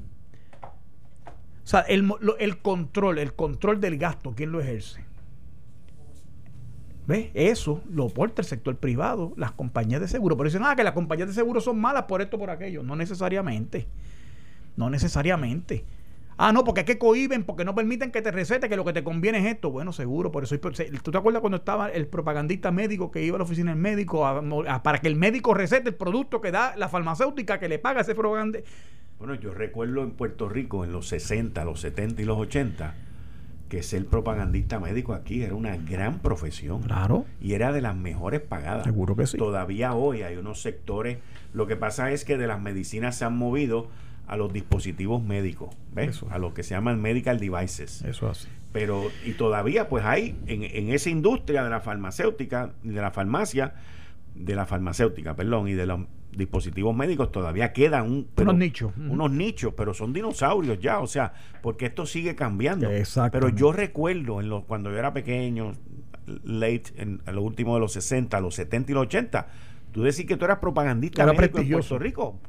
O 1.67 1.69
sea, 1.69 1.81
el, 1.81 2.09
el 2.39 2.59
control, 2.59 3.19
el 3.19 3.35
control 3.35 3.81
del 3.81 3.99
gasto, 3.99 4.35
¿quién 4.37 4.53
lo 4.53 4.61
ejerce? 4.61 5.05
¿Ves? 7.09 7.31
Eso 7.35 7.83
lo 7.91 8.09
porta 8.09 8.41
el 8.41 8.47
sector 8.47 8.77
privado, 8.77 9.33
las 9.37 9.51
compañías 9.51 10.01
de 10.01 10.07
seguro. 10.07 10.37
Pero 10.37 10.49
dicen, 10.49 10.63
ah, 10.65 10.77
que 10.77 10.85
las 10.85 10.93
compañías 10.93 11.27
de 11.27 11.35
seguro 11.35 11.61
son 11.61 11.81
malas 11.81 12.05
por 12.05 12.23
esto, 12.23 12.39
por 12.39 12.51
aquello. 12.51 12.85
No 12.85 12.95
necesariamente. 12.95 13.89
No 14.77 14.91
necesariamente. 14.91 15.85
Ah, 16.37 16.53
no, 16.53 16.63
porque 16.63 16.83
es 16.83 16.87
que 16.87 16.99
cohiben, 16.99 17.43
porque 17.43 17.65
no 17.65 17.75
permiten 17.75 18.13
que 18.13 18.23
te 18.23 18.31
recete, 18.31 18.69
que 18.69 18.77
lo 18.77 18.85
que 18.85 18.93
te 18.93 19.03
conviene 19.03 19.39
es 19.39 19.47
esto. 19.47 19.73
Bueno, 19.73 19.93
seguro, 19.93 20.31
por 20.31 20.45
eso. 20.45 20.57
¿Tú 20.61 21.11
te 21.11 21.19
acuerdas 21.19 21.41
cuando 21.41 21.57
estaba 21.57 21.89
el 21.89 22.07
propagandista 22.07 22.71
médico 22.71 23.11
que 23.11 23.25
iba 23.25 23.35
a 23.35 23.39
la 23.39 23.45
oficina 23.45 23.73
del 23.73 23.81
médico 23.81 24.23
para 24.85 24.99
que 25.01 25.09
el 25.09 25.17
médico 25.17 25.53
recete 25.53 25.89
el 25.89 25.97
producto 25.97 26.41
que 26.41 26.53
da 26.53 26.77
la 26.77 26.89
farmacéutica 26.89 27.59
que 27.59 27.69
le 27.69 27.81
paga 27.81 28.03
ese 28.03 28.15
propagandista? 28.15 28.71
Bueno, 29.19 29.35
yo 29.35 29.55
recuerdo 29.55 30.03
en 30.03 30.11
Puerto 30.11 30.49
Rico 30.49 30.85
en 30.85 30.93
los 30.93 31.09
60, 31.09 31.65
los 31.65 31.81
70 31.81 32.23
y 32.23 32.25
los 32.25 32.39
80 32.39 32.95
que 33.69 33.83
ser 33.83 34.07
propagandista 34.07 34.79
médico 34.79 35.13
aquí 35.13 35.43
era 35.43 35.55
una 35.55 35.77
gran 35.77 36.21
profesión. 36.21 36.83
Claro. 36.83 37.25
Y 37.41 37.55
era 37.55 37.73
de 37.73 37.81
las 37.81 37.97
mejores 37.97 38.41
pagadas. 38.41 38.85
Seguro 38.85 39.17
que 39.17 39.27
sí. 39.27 39.39
Todavía 39.39 39.95
hoy 39.95 40.23
hay 40.23 40.37
unos 40.37 40.63
sectores. 40.63 41.19
Lo 41.53 41.67
que 41.67 41.77
pasa 41.77 42.13
es 42.13 42.25
que 42.25 42.37
de 42.37 42.47
las 42.47 42.61
medicinas 42.61 43.17
se 43.17 43.25
han 43.25 43.37
movido 43.37 43.89
a 44.27 44.37
los 44.37 44.53
dispositivos 44.53 45.23
médicos, 45.23 45.75
¿ves? 45.93 46.25
A 46.31 46.39
lo 46.39 46.53
que 46.53 46.63
se 46.63 46.75
llaman 46.75 47.01
medical 47.01 47.39
devices. 47.39 48.03
Eso 48.03 48.29
así. 48.29 48.49
Pero, 48.73 49.05
y 49.25 49.33
todavía, 49.33 49.89
pues 49.89 50.05
hay 50.05 50.37
en, 50.47 50.65
en 50.65 50.93
esa 50.93 51.11
industria 51.11 51.63
de 51.65 51.71
la 51.71 51.81
farmacéutica, 51.81 52.73
de 52.83 53.01
la 53.01 53.13
farmacia, 53.13 53.75
de 54.35 54.55
la 54.55 54.67
farmacéutica, 54.67 55.35
perdón, 55.35 55.69
y 55.69 55.75
de 55.75 55.87
los 55.87 56.01
dispositivos 56.37 56.95
médicos 56.95 57.33
todavía 57.33 57.73
quedan 57.73 58.11
un, 58.11 58.29
unos 58.37 58.55
nichos. 58.55 58.93
Unos 58.97 59.31
nichos, 59.31 59.73
pero 59.77 59.95
son 59.95 60.13
dinosaurios 60.13 60.79
ya, 60.79 61.01
o 61.01 61.07
sea, 61.07 61.33
porque 61.63 61.87
esto 61.87 62.07
sigue 62.07 62.35
cambiando. 62.35 62.91
Exacto. 62.91 63.39
Pero 63.39 63.49
yo 63.49 63.73
recuerdo 63.73 64.41
en 64.41 64.49
los, 64.49 64.65
cuando 64.65 64.91
yo 64.91 64.99
era 64.99 65.13
pequeño, 65.13 65.73
late, 66.45 66.93
en, 66.97 67.21
lo 67.33 67.43
último 67.43 67.75
de 67.75 67.81
los 67.81 67.93
60, 67.93 68.41
los 68.41 68.55
70 68.55 68.93
y 68.93 68.95
los 68.95 69.03
80, 69.05 69.47
tú 69.93 70.03
decís 70.03 70.27
que 70.27 70.37
tú 70.37 70.45
eras 70.45 70.59
propagandista 70.59 71.23
era 71.23 71.33
médico 71.33 71.59
en 71.59 71.71
Puerto 71.71 71.99
Rico, 71.99 72.41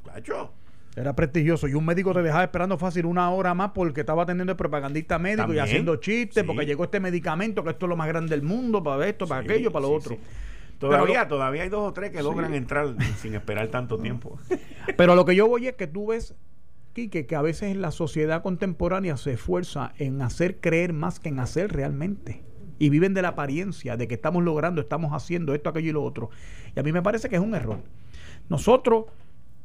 Era 0.96 1.16
prestigioso 1.16 1.68
y 1.68 1.74
un 1.74 1.86
médico 1.86 2.14
te 2.14 2.22
dejaba 2.22 2.44
esperando 2.44 2.78
fácil 2.78 3.06
una 3.06 3.30
hora 3.30 3.54
más 3.54 3.72
porque 3.74 4.02
estaba 4.02 4.24
atendiendo 4.24 4.52
el 4.52 4.58
propagandista 4.58 5.20
médico 5.20 5.54
y 5.54 5.60
haciendo 5.60 5.96
chistes 5.98 6.44
porque 6.44 6.66
llegó 6.66 6.84
este 6.84 7.00
medicamento 7.00 7.64
que 7.64 7.70
esto 7.70 7.86
es 7.86 7.90
lo 7.90 7.96
más 7.96 8.08
grande 8.08 8.36
del 8.36 8.44
mundo 8.44 8.84
para 8.84 9.08
esto, 9.08 9.28
para 9.28 9.42
aquello, 9.42 9.72
para 9.72 9.84
lo 9.88 9.94
otro. 9.94 10.18
Todavía, 10.80 11.28
todavía 11.28 11.64
hay 11.64 11.70
dos 11.70 11.90
o 11.90 11.94
tres 11.94 12.12
que 12.12 12.22
logran 12.22 12.54
entrar 12.54 12.96
sin 13.18 13.34
esperar 13.34 13.68
tanto 13.70 13.98
tiempo. 13.98 14.38
Pero 14.98 15.16
lo 15.16 15.26
que 15.26 15.36
yo 15.36 15.48
voy 15.48 15.68
es 15.68 15.76
que 15.76 15.88
tú 15.88 16.08
ves, 16.08 16.36
Quique, 16.94 17.26
que 17.26 17.36
a 17.36 17.42
veces 17.42 17.76
la 17.76 17.92
sociedad 17.92 18.44
contemporánea 18.44 19.18
se 19.18 19.34
esfuerza 19.34 19.94
en 19.98 20.22
hacer 20.22 20.60
creer 20.60 20.94
más 20.94 21.20
que 21.20 21.30
en 21.30 21.40
hacer 21.40 21.74
realmente. 21.74 22.44
Y 22.80 22.90
viven 22.90 23.16
de 23.16 23.24
la 23.24 23.30
apariencia 23.30 23.98
de 23.98 24.08
que 24.08 24.14
estamos 24.14 24.44
logrando, 24.44 24.82
estamos 24.82 25.12
haciendo 25.14 25.56
esto, 25.56 25.70
aquello 25.70 25.90
y 25.90 25.94
lo 25.94 26.04
otro. 26.04 26.30
Y 26.76 26.80
a 26.80 26.84
mí 26.84 26.92
me 26.92 27.02
parece 27.02 27.28
que 27.28 27.36
es 27.36 27.42
un 27.42 27.56
error. 27.56 27.80
Nosotros 28.50 29.06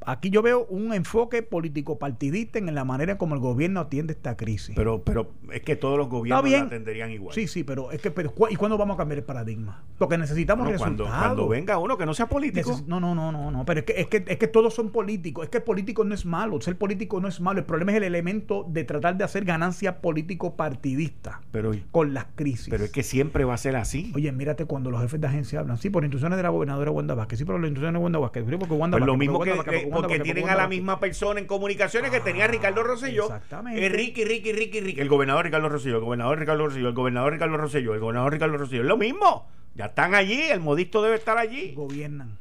aquí 0.06 0.30
yo 0.30 0.42
veo 0.42 0.66
un 0.66 0.92
enfoque 0.92 1.42
político 1.42 1.98
partidista 1.98 2.58
en 2.58 2.74
la 2.74 2.84
manera 2.84 3.18
como 3.18 3.34
el 3.34 3.40
gobierno 3.40 3.80
atiende 3.80 4.12
esta 4.12 4.36
crisis. 4.36 4.74
Pero, 4.74 5.02
pero 5.02 5.30
es 5.52 5.62
que 5.62 5.76
todos 5.76 5.98
los 5.98 6.08
gobiernos 6.08 6.50
la 6.50 6.60
atenderían 6.60 7.10
igual. 7.10 7.34
Sí, 7.34 7.46
sí, 7.48 7.64
pero 7.64 7.90
es 7.92 8.00
que 8.00 8.10
pero, 8.10 8.32
¿y 8.50 8.56
cuándo 8.56 8.78
vamos 8.78 8.94
a 8.94 8.98
cambiar 8.98 9.18
el 9.18 9.24
paradigma? 9.24 9.82
Porque 9.98 10.18
necesitamos 10.18 10.68
cuando, 10.78 11.06
cuando, 11.06 11.48
venga 11.48 11.78
uno 11.78 11.96
que 11.96 12.06
no 12.06 12.14
sea 12.14 12.26
político. 12.26 12.80
no, 12.86 13.00
no, 13.00 13.14
no, 13.14 13.32
no, 13.32 13.50
no, 13.50 13.64
pero 13.64 13.80
es 13.80 13.86
que, 13.86 14.00
es 14.00 14.06
que 14.06 14.24
es 14.26 14.38
que 14.38 14.48
todos 14.48 14.74
son 14.74 14.90
políticos. 14.90 15.44
Es 15.44 15.50
que 15.50 15.58
el 15.58 15.64
político 15.64 16.04
no 16.04 16.14
es 16.14 16.26
malo, 16.26 16.60
ser 16.60 16.76
político 16.76 17.20
no 17.20 17.28
es 17.28 17.40
malo. 17.40 17.60
El 17.60 17.66
problema 17.66 17.92
es 17.92 17.98
el 17.98 18.04
elemento 18.04 18.66
de 18.68 18.84
tratar 18.84 19.16
de 19.16 19.24
hacer 19.24 19.44
ganancia 19.44 20.00
político 20.00 20.56
partidista 20.56 21.40
pero, 21.50 21.72
con 21.90 22.14
las 22.14 22.26
crisis. 22.34 22.68
Pero 22.70 22.84
es 22.84 22.90
que 22.90 23.02
siempre 23.02 23.44
va 23.44 23.54
a 23.54 23.58
ser 23.58 23.76
así. 23.76 24.12
Oye, 24.14 24.30
mírate 24.32 24.64
cuando 24.64 24.90
los 24.90 25.00
jefes 25.00 25.20
de 25.20 25.26
agencia 25.26 25.60
hablan, 25.60 25.78
sí, 25.78 25.90
por 25.90 26.04
instrucciones 26.04 26.36
de 26.36 26.42
la 26.42 26.48
gobernadora 26.48 26.90
Wanda 26.90 27.14
Vázquez, 27.14 27.38
sí, 27.38 27.44
por 27.44 27.56
las 27.56 27.68
instrucciones 27.68 27.98
de 27.98 28.02
Wanda 28.02 28.18
Vázquez, 28.18 28.44
porque 28.44 28.74
Wanda 28.74 28.98
pues 28.98 29.06
lo 29.06 29.16
mismo 29.16 29.40
que, 29.40 29.54
porque 29.54 29.90
tienen 30.22 30.48
a 30.48 30.54
la 30.54 30.68
misma 30.68 30.98
persona 31.00 31.40
en 31.40 31.46
comunicaciones 31.46 32.10
que 32.10 32.20
tenía 32.20 32.46
Ricardo 32.46 32.82
Rosselló. 32.82 33.24
Exactamente. 33.24 33.88
Ricky, 33.88 34.24
Ricky, 34.24 34.52
Ricky, 34.52 34.80
Ricky. 34.80 35.00
El 35.00 35.08
gobernador 35.08 35.44
Ricardo 35.44 35.68
Rosselló, 35.68 35.96
el 35.96 36.04
gobernador 36.04 36.38
Ricardo 36.38 36.66
Rosselló, 36.66 36.88
el 36.88 36.94
gobernador 36.94 37.32
Ricardo 37.32 37.56
Rosselló, 37.56 37.94
el 37.94 38.00
gobernador 38.00 38.32
Ricardo 38.32 38.56
Rosselló. 38.56 38.82
Es 38.82 38.88
lo 38.88 38.96
mismo. 38.96 39.48
Ya 39.74 39.86
están 39.86 40.14
allí, 40.14 40.40
el 40.42 40.60
modisto 40.60 41.02
debe 41.02 41.16
estar 41.16 41.38
allí. 41.38 41.72
Gobiernan. 41.74 42.38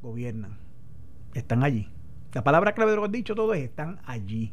Gobiernan. 0.00 0.58
Están 1.34 1.62
allí. 1.62 1.88
La 2.32 2.42
palabra 2.42 2.72
clave 2.72 2.92
de 2.92 2.96
lo 2.96 3.02
que 3.02 3.06
han 3.06 3.12
dicho 3.12 3.34
todo 3.34 3.54
es 3.54 3.62
están 3.62 4.00
allí. 4.06 4.52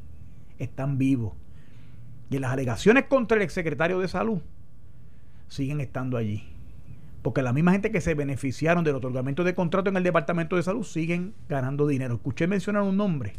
Están 0.57 0.97
vivos. 0.97 1.33
Y 2.29 2.37
las 2.39 2.51
alegaciones 2.51 3.05
contra 3.05 3.37
el 3.37 3.43
exsecretario 3.43 3.99
de 3.99 4.07
salud 4.07 4.41
siguen 5.47 5.81
estando 5.81 6.17
allí. 6.17 6.58
Porque 7.21 7.41
la 7.41 7.51
misma 7.51 7.71
gente 7.73 7.91
que 7.91 8.01
se 8.01 8.13
beneficiaron 8.13 8.83
del 8.83 8.95
otorgamiento 8.95 9.43
de 9.43 9.53
contrato 9.53 9.89
en 9.89 9.97
el 9.97 10.03
Departamento 10.03 10.55
de 10.55 10.63
Salud 10.63 10.83
siguen 10.83 11.33
ganando 11.49 11.85
dinero. 11.87 12.15
Escuché 12.15 12.47
mencionar 12.47 12.83
un 12.83 12.95
nombre 12.95 13.33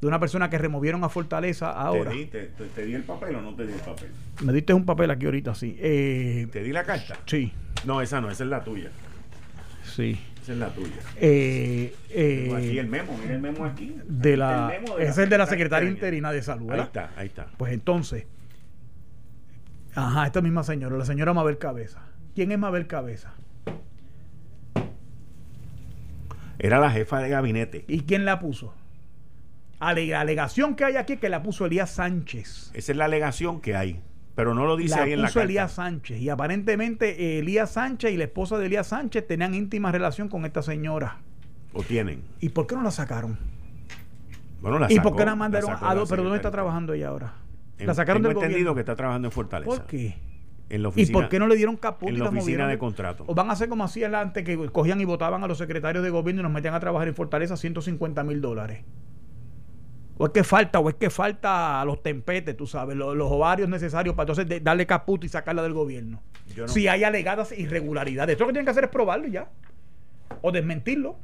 de 0.00 0.06
una 0.06 0.18
persona 0.18 0.48
que 0.48 0.56
removieron 0.56 1.04
a 1.04 1.10
Fortaleza 1.10 1.70
ahora. 1.70 2.10
¿Te 2.10 2.86
di, 2.86 2.94
el 2.94 3.02
papel 3.02 3.36
o 3.36 3.42
no 3.42 3.54
te 3.54 3.66
di 3.66 3.74
el 3.74 3.80
papel? 3.80 4.08
Me 4.42 4.52
diste 4.52 4.72
un 4.72 4.86
papel 4.86 5.10
aquí 5.10 5.26
ahorita, 5.26 5.54
sí. 5.54 5.76
Eh, 5.78 6.48
¿Te 6.50 6.62
di 6.62 6.72
la 6.72 6.84
carta? 6.84 7.18
Sí. 7.26 7.52
No, 7.84 8.00
esa 8.00 8.20
no, 8.20 8.30
esa 8.30 8.44
es 8.44 8.50
la 8.50 8.64
tuya. 8.64 8.90
Sí. 9.84 10.18
Esa 10.42 10.52
es 10.52 10.58
la 10.58 10.68
tuya. 10.70 10.96
Eh, 11.16 11.94
eh, 12.08 12.54
aquí 12.56 12.78
el 12.78 12.86
memo, 12.86 13.18
mira 13.20 13.34
el 13.34 13.42
memo 13.42 13.66
aquí. 13.66 13.94
De 14.06 14.38
la, 14.38 14.72
es 14.98 15.18
el 15.18 15.28
de 15.28 15.36
la 15.36 15.46
secretaria 15.46 15.90
interina 15.90 16.32
de 16.32 16.40
salud. 16.40 16.70
Ahí 16.70 16.80
está, 16.80 17.10
ahí 17.16 17.26
está. 17.26 17.48
Pues 17.58 17.74
entonces, 17.74 18.24
ajá, 19.94 20.24
esta 20.24 20.40
misma 20.40 20.62
señora, 20.62 20.96
la 20.96 21.04
señora 21.04 21.34
Mabel 21.34 21.58
Cabeza 21.58 22.10
¿Quién 22.34 22.52
es 22.52 22.58
Mabel 22.58 22.86
Cabeza? 22.86 23.34
Era 26.58 26.78
la 26.78 26.90
jefa 26.90 27.20
de 27.20 27.30
gabinete. 27.30 27.84
¿Y 27.88 28.00
quién 28.00 28.24
la 28.24 28.38
puso? 28.38 28.74
La 29.80 30.20
alegación 30.20 30.76
que 30.76 30.84
hay 30.84 30.96
aquí 30.96 31.14
es 31.14 31.20
que 31.20 31.30
la 31.30 31.42
puso 31.42 31.64
Elías 31.64 31.90
Sánchez. 31.90 32.70
Esa 32.74 32.92
es 32.92 32.98
la 32.98 33.06
alegación 33.06 33.62
que 33.62 33.74
hay, 33.76 34.02
pero 34.34 34.54
no 34.54 34.66
lo 34.66 34.76
dice 34.76 35.00
ahí 35.00 35.12
en 35.14 35.22
la 35.22 35.28
puso 35.28 35.40
Elías 35.40 35.72
Sánchez 35.72 36.20
y 36.20 36.28
aparentemente 36.28 37.36
eh, 37.36 37.38
Elías 37.38 37.70
Sánchez 37.70 38.12
y 38.12 38.18
la 38.18 38.24
esposa 38.24 38.58
de 38.58 38.66
Elías 38.66 38.88
Sánchez 38.88 39.26
tenían 39.26 39.54
íntima 39.54 39.90
relación 39.90 40.28
con 40.28 40.44
esta 40.44 40.62
señora. 40.62 41.16
¿O 41.72 41.82
tienen? 41.82 42.22
¿Y 42.40 42.50
por 42.50 42.66
qué 42.66 42.74
no 42.74 42.82
la 42.82 42.90
sacaron? 42.90 43.38
Bueno, 44.60 44.78
la 44.78 44.92
¿Y 44.92 45.00
por 45.00 45.16
qué 45.16 45.24
la 45.24 45.34
mandaron 45.34 45.70
a 45.80 45.94
dos? 45.94 46.10
¿Pero 46.10 46.24
dónde 46.24 46.36
está 46.36 46.50
trabajando 46.50 46.92
ella 46.92 47.08
ahora? 47.08 47.34
La 47.78 47.94
sacaron 47.94 48.22
del 48.22 48.32
entendido 48.32 48.74
que 48.74 48.80
está 48.80 48.94
trabajando 48.94 49.28
en 49.28 49.32
Fortaleza. 49.32 49.70
¿Por 49.70 49.86
qué? 49.86 50.14
¿Y 50.70 51.06
por 51.06 51.28
qué 51.28 51.38
no 51.38 51.48
le 51.48 51.56
dieron 51.56 51.76
caput 51.76 52.08
en 52.08 52.18
la 52.20 52.28
oficina 52.28 52.68
de 52.68 52.78
contrato? 52.78 53.24
O 53.26 53.34
van 53.34 53.50
a 53.50 53.54
hacer 53.54 53.68
como 53.68 53.82
hacían 53.82 54.14
antes, 54.14 54.44
que 54.44 54.56
cogían 54.70 55.00
y 55.00 55.04
votaban 55.04 55.42
a 55.42 55.48
los 55.48 55.58
secretarios 55.58 56.04
de 56.04 56.10
gobierno 56.10 56.40
y 56.40 56.44
nos 56.44 56.52
metían 56.52 56.74
a 56.74 56.80
trabajar 56.80 57.08
en 57.08 57.14
Fortaleza 57.14 57.56
150 57.56 58.22
mil 58.22 58.40
dólares. 58.40 58.84
O 60.16 60.26
es 60.26 60.32
que 60.32 60.44
falta, 60.44 60.78
o 60.78 60.88
es 60.88 60.94
que 60.94 61.10
falta 61.10 61.80
a 61.80 61.84
los 61.84 62.02
tempetes, 62.02 62.56
tú 62.56 62.66
sabes, 62.66 62.96
los, 62.96 63.16
ovarios 63.18 63.68
necesarios 63.68 64.14
para 64.14 64.30
entonces 64.30 64.62
darle 64.62 64.86
caput 64.86 65.24
y 65.24 65.28
sacarla 65.28 65.62
del 65.62 65.72
gobierno. 65.72 66.22
Si 66.66 66.86
hay 66.88 67.04
alegadas 67.04 67.52
irregularidades. 67.58 68.34
Esto 68.34 68.44
lo 68.44 68.48
que 68.48 68.52
tienen 68.52 68.66
que 68.66 68.70
hacer 68.70 68.84
es 68.84 68.90
probarlo 68.90 69.26
ya. 69.26 69.48
O 70.42 70.52
desmentirlo. 70.52 71.16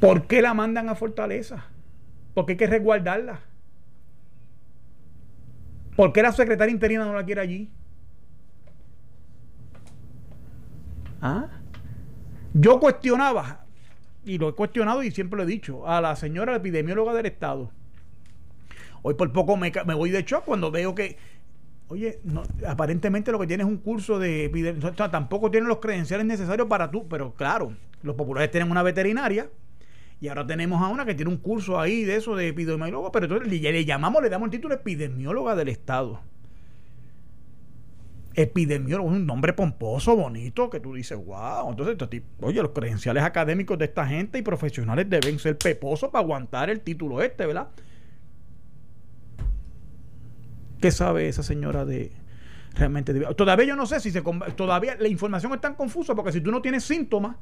¿Por 0.00 0.26
qué 0.26 0.42
la 0.42 0.54
mandan 0.54 0.88
a 0.88 0.94
Fortaleza? 0.96 1.66
Porque 2.34 2.52
hay 2.52 2.56
que 2.56 2.66
resguardarla. 2.66 3.40
¿Por 5.96 6.12
qué 6.12 6.22
la 6.22 6.32
secretaria 6.32 6.72
interina 6.72 7.04
no 7.04 7.14
la 7.14 7.24
quiere 7.24 7.40
allí? 7.40 7.70
¿Ah? 11.20 11.48
Yo 12.54 12.80
cuestionaba, 12.80 13.64
y 14.24 14.38
lo 14.38 14.48
he 14.48 14.54
cuestionado 14.54 15.02
y 15.02 15.10
siempre 15.10 15.36
lo 15.36 15.44
he 15.44 15.46
dicho, 15.46 15.86
a 15.86 16.00
la 16.00 16.16
señora 16.16 16.56
epidemióloga 16.56 17.14
del 17.14 17.26
Estado. 17.26 17.70
Hoy 19.02 19.14
por 19.14 19.32
poco 19.32 19.56
me, 19.56 19.70
voy 19.70 20.10
de 20.10 20.18
hecho 20.18 20.42
cuando 20.42 20.70
veo 20.70 20.94
que, 20.94 21.16
oye, 21.88 22.20
aparentemente 22.66 23.32
lo 23.32 23.38
que 23.38 23.46
tiene 23.46 23.62
es 23.64 23.68
un 23.68 23.78
curso 23.78 24.18
de 24.18 24.46
epidemiología, 24.46 25.10
tampoco 25.10 25.50
tiene 25.50 25.66
los 25.66 25.78
credenciales 25.78 26.26
necesarios 26.26 26.68
para 26.68 26.90
tú, 26.90 27.06
pero 27.08 27.34
claro, 27.34 27.74
los 28.02 28.16
populares 28.16 28.50
tienen 28.50 28.70
una 28.70 28.82
veterinaria 28.82 29.48
y 30.22 30.28
ahora 30.28 30.46
tenemos 30.46 30.80
a 30.80 30.86
una 30.86 31.04
que 31.04 31.16
tiene 31.16 31.32
un 31.32 31.38
curso 31.38 31.80
ahí 31.80 32.04
de 32.04 32.14
eso 32.14 32.36
de 32.36 32.46
epidemióloga, 32.46 33.10
pero 33.10 33.26
entonces 33.26 33.48
le, 33.48 33.84
llamamos, 33.84 34.22
le 34.22 34.28
damos 34.28 34.46
el 34.46 34.50
título 34.52 34.72
epidemióloga 34.72 35.56
del 35.56 35.68
Estado. 35.68 36.20
Epidemiólogo, 38.34 39.08
un 39.08 39.26
nombre 39.26 39.52
pomposo, 39.52 40.14
bonito, 40.14 40.70
que 40.70 40.78
tú 40.78 40.94
dices, 40.94 41.18
wow. 41.18 41.70
Entonces, 41.70 42.22
oye, 42.40 42.62
los 42.62 42.70
credenciales 42.70 43.24
académicos 43.24 43.76
de 43.78 43.86
esta 43.86 44.06
gente 44.06 44.38
y 44.38 44.42
profesionales 44.42 45.10
deben 45.10 45.40
ser 45.40 45.58
peposos 45.58 46.10
para 46.10 46.22
aguantar 46.22 46.70
el 46.70 46.82
título 46.82 47.20
este, 47.20 47.44
¿verdad? 47.44 47.70
¿Qué 50.80 50.92
sabe 50.92 51.26
esa 51.26 51.42
señora 51.42 51.84
de 51.84 52.12
realmente? 52.74 53.12
todavía 53.34 53.66
yo 53.66 53.74
no 53.74 53.86
sé 53.86 53.98
si 53.98 54.12
se... 54.12 54.22
Todavía 54.54 54.94
la 55.00 55.08
información 55.08 55.52
es 55.52 55.60
tan 55.60 55.74
confusa 55.74 56.14
porque 56.14 56.30
si 56.30 56.40
tú 56.40 56.52
no 56.52 56.62
tienes 56.62 56.84
síntomas, 56.84 57.34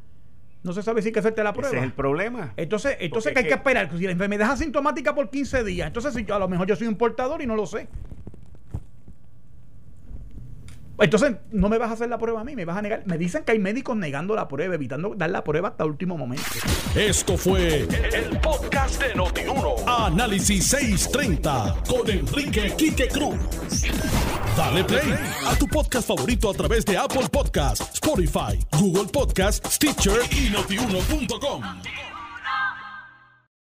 no 0.62 0.72
se 0.72 0.82
sabe 0.82 1.00
si 1.02 1.08
hay 1.08 1.12
que 1.12 1.20
hacerte 1.20 1.42
la 1.42 1.50
Ese 1.50 1.58
prueba. 1.60 1.76
es 1.78 1.82
el 1.82 1.92
problema. 1.92 2.52
Entonces, 2.56 2.96
entonces 3.00 3.32
que 3.32 3.38
hay 3.38 3.44
que 3.44 3.48
que- 3.50 3.54
esperar. 3.54 3.90
Si 3.96 4.04
la 4.04 4.12
enfermedad 4.12 4.46
es 4.48 4.52
asintomática 4.54 5.14
por 5.14 5.30
15 5.30 5.64
días, 5.64 5.86
entonces 5.86 6.12
si 6.14 6.24
yo, 6.24 6.34
a 6.34 6.38
lo 6.38 6.48
mejor 6.48 6.66
yo 6.66 6.76
soy 6.76 6.86
un 6.86 6.96
portador 6.96 7.40
y 7.42 7.46
no 7.46 7.56
lo 7.56 7.66
sé. 7.66 7.88
Entonces, 11.00 11.36
no 11.50 11.68
me 11.68 11.78
vas 11.78 11.90
a 11.90 11.94
hacer 11.94 12.08
la 12.08 12.18
prueba 12.18 12.42
a 12.42 12.44
mí, 12.44 12.54
me 12.54 12.64
vas 12.64 12.76
a 12.76 12.82
negar. 12.82 13.02
Me 13.06 13.18
dicen 13.18 13.44
que 13.44 13.52
hay 13.52 13.58
médicos 13.58 13.96
negando 13.96 14.34
la 14.34 14.48
prueba, 14.48 14.74
evitando 14.74 15.14
dar 15.16 15.30
la 15.30 15.42
prueba 15.42 15.68
hasta 15.68 15.84
el 15.84 15.90
último 15.90 16.16
momento. 16.16 16.44
Esto 16.94 17.36
fue 17.36 17.86
el 18.12 18.38
podcast 18.40 19.02
de 19.02 19.14
Notiuno. 19.14 19.76
Análisis 19.86 20.66
630 20.66 21.76
con 21.88 22.08
Enrique 22.10 22.74
Quique 22.76 23.08
Cruz. 23.08 23.36
Dale 24.56 24.84
play 24.84 25.14
a 25.46 25.54
tu 25.56 25.66
podcast 25.66 26.06
favorito 26.06 26.50
a 26.50 26.54
través 26.54 26.84
de 26.84 26.96
Apple 26.96 27.28
Podcasts, 27.30 27.94
Spotify, 27.94 28.58
Google 28.78 29.10
Podcasts, 29.10 29.74
Stitcher 29.74 30.20
y 30.30 30.50
notiuno.com. 30.50 31.62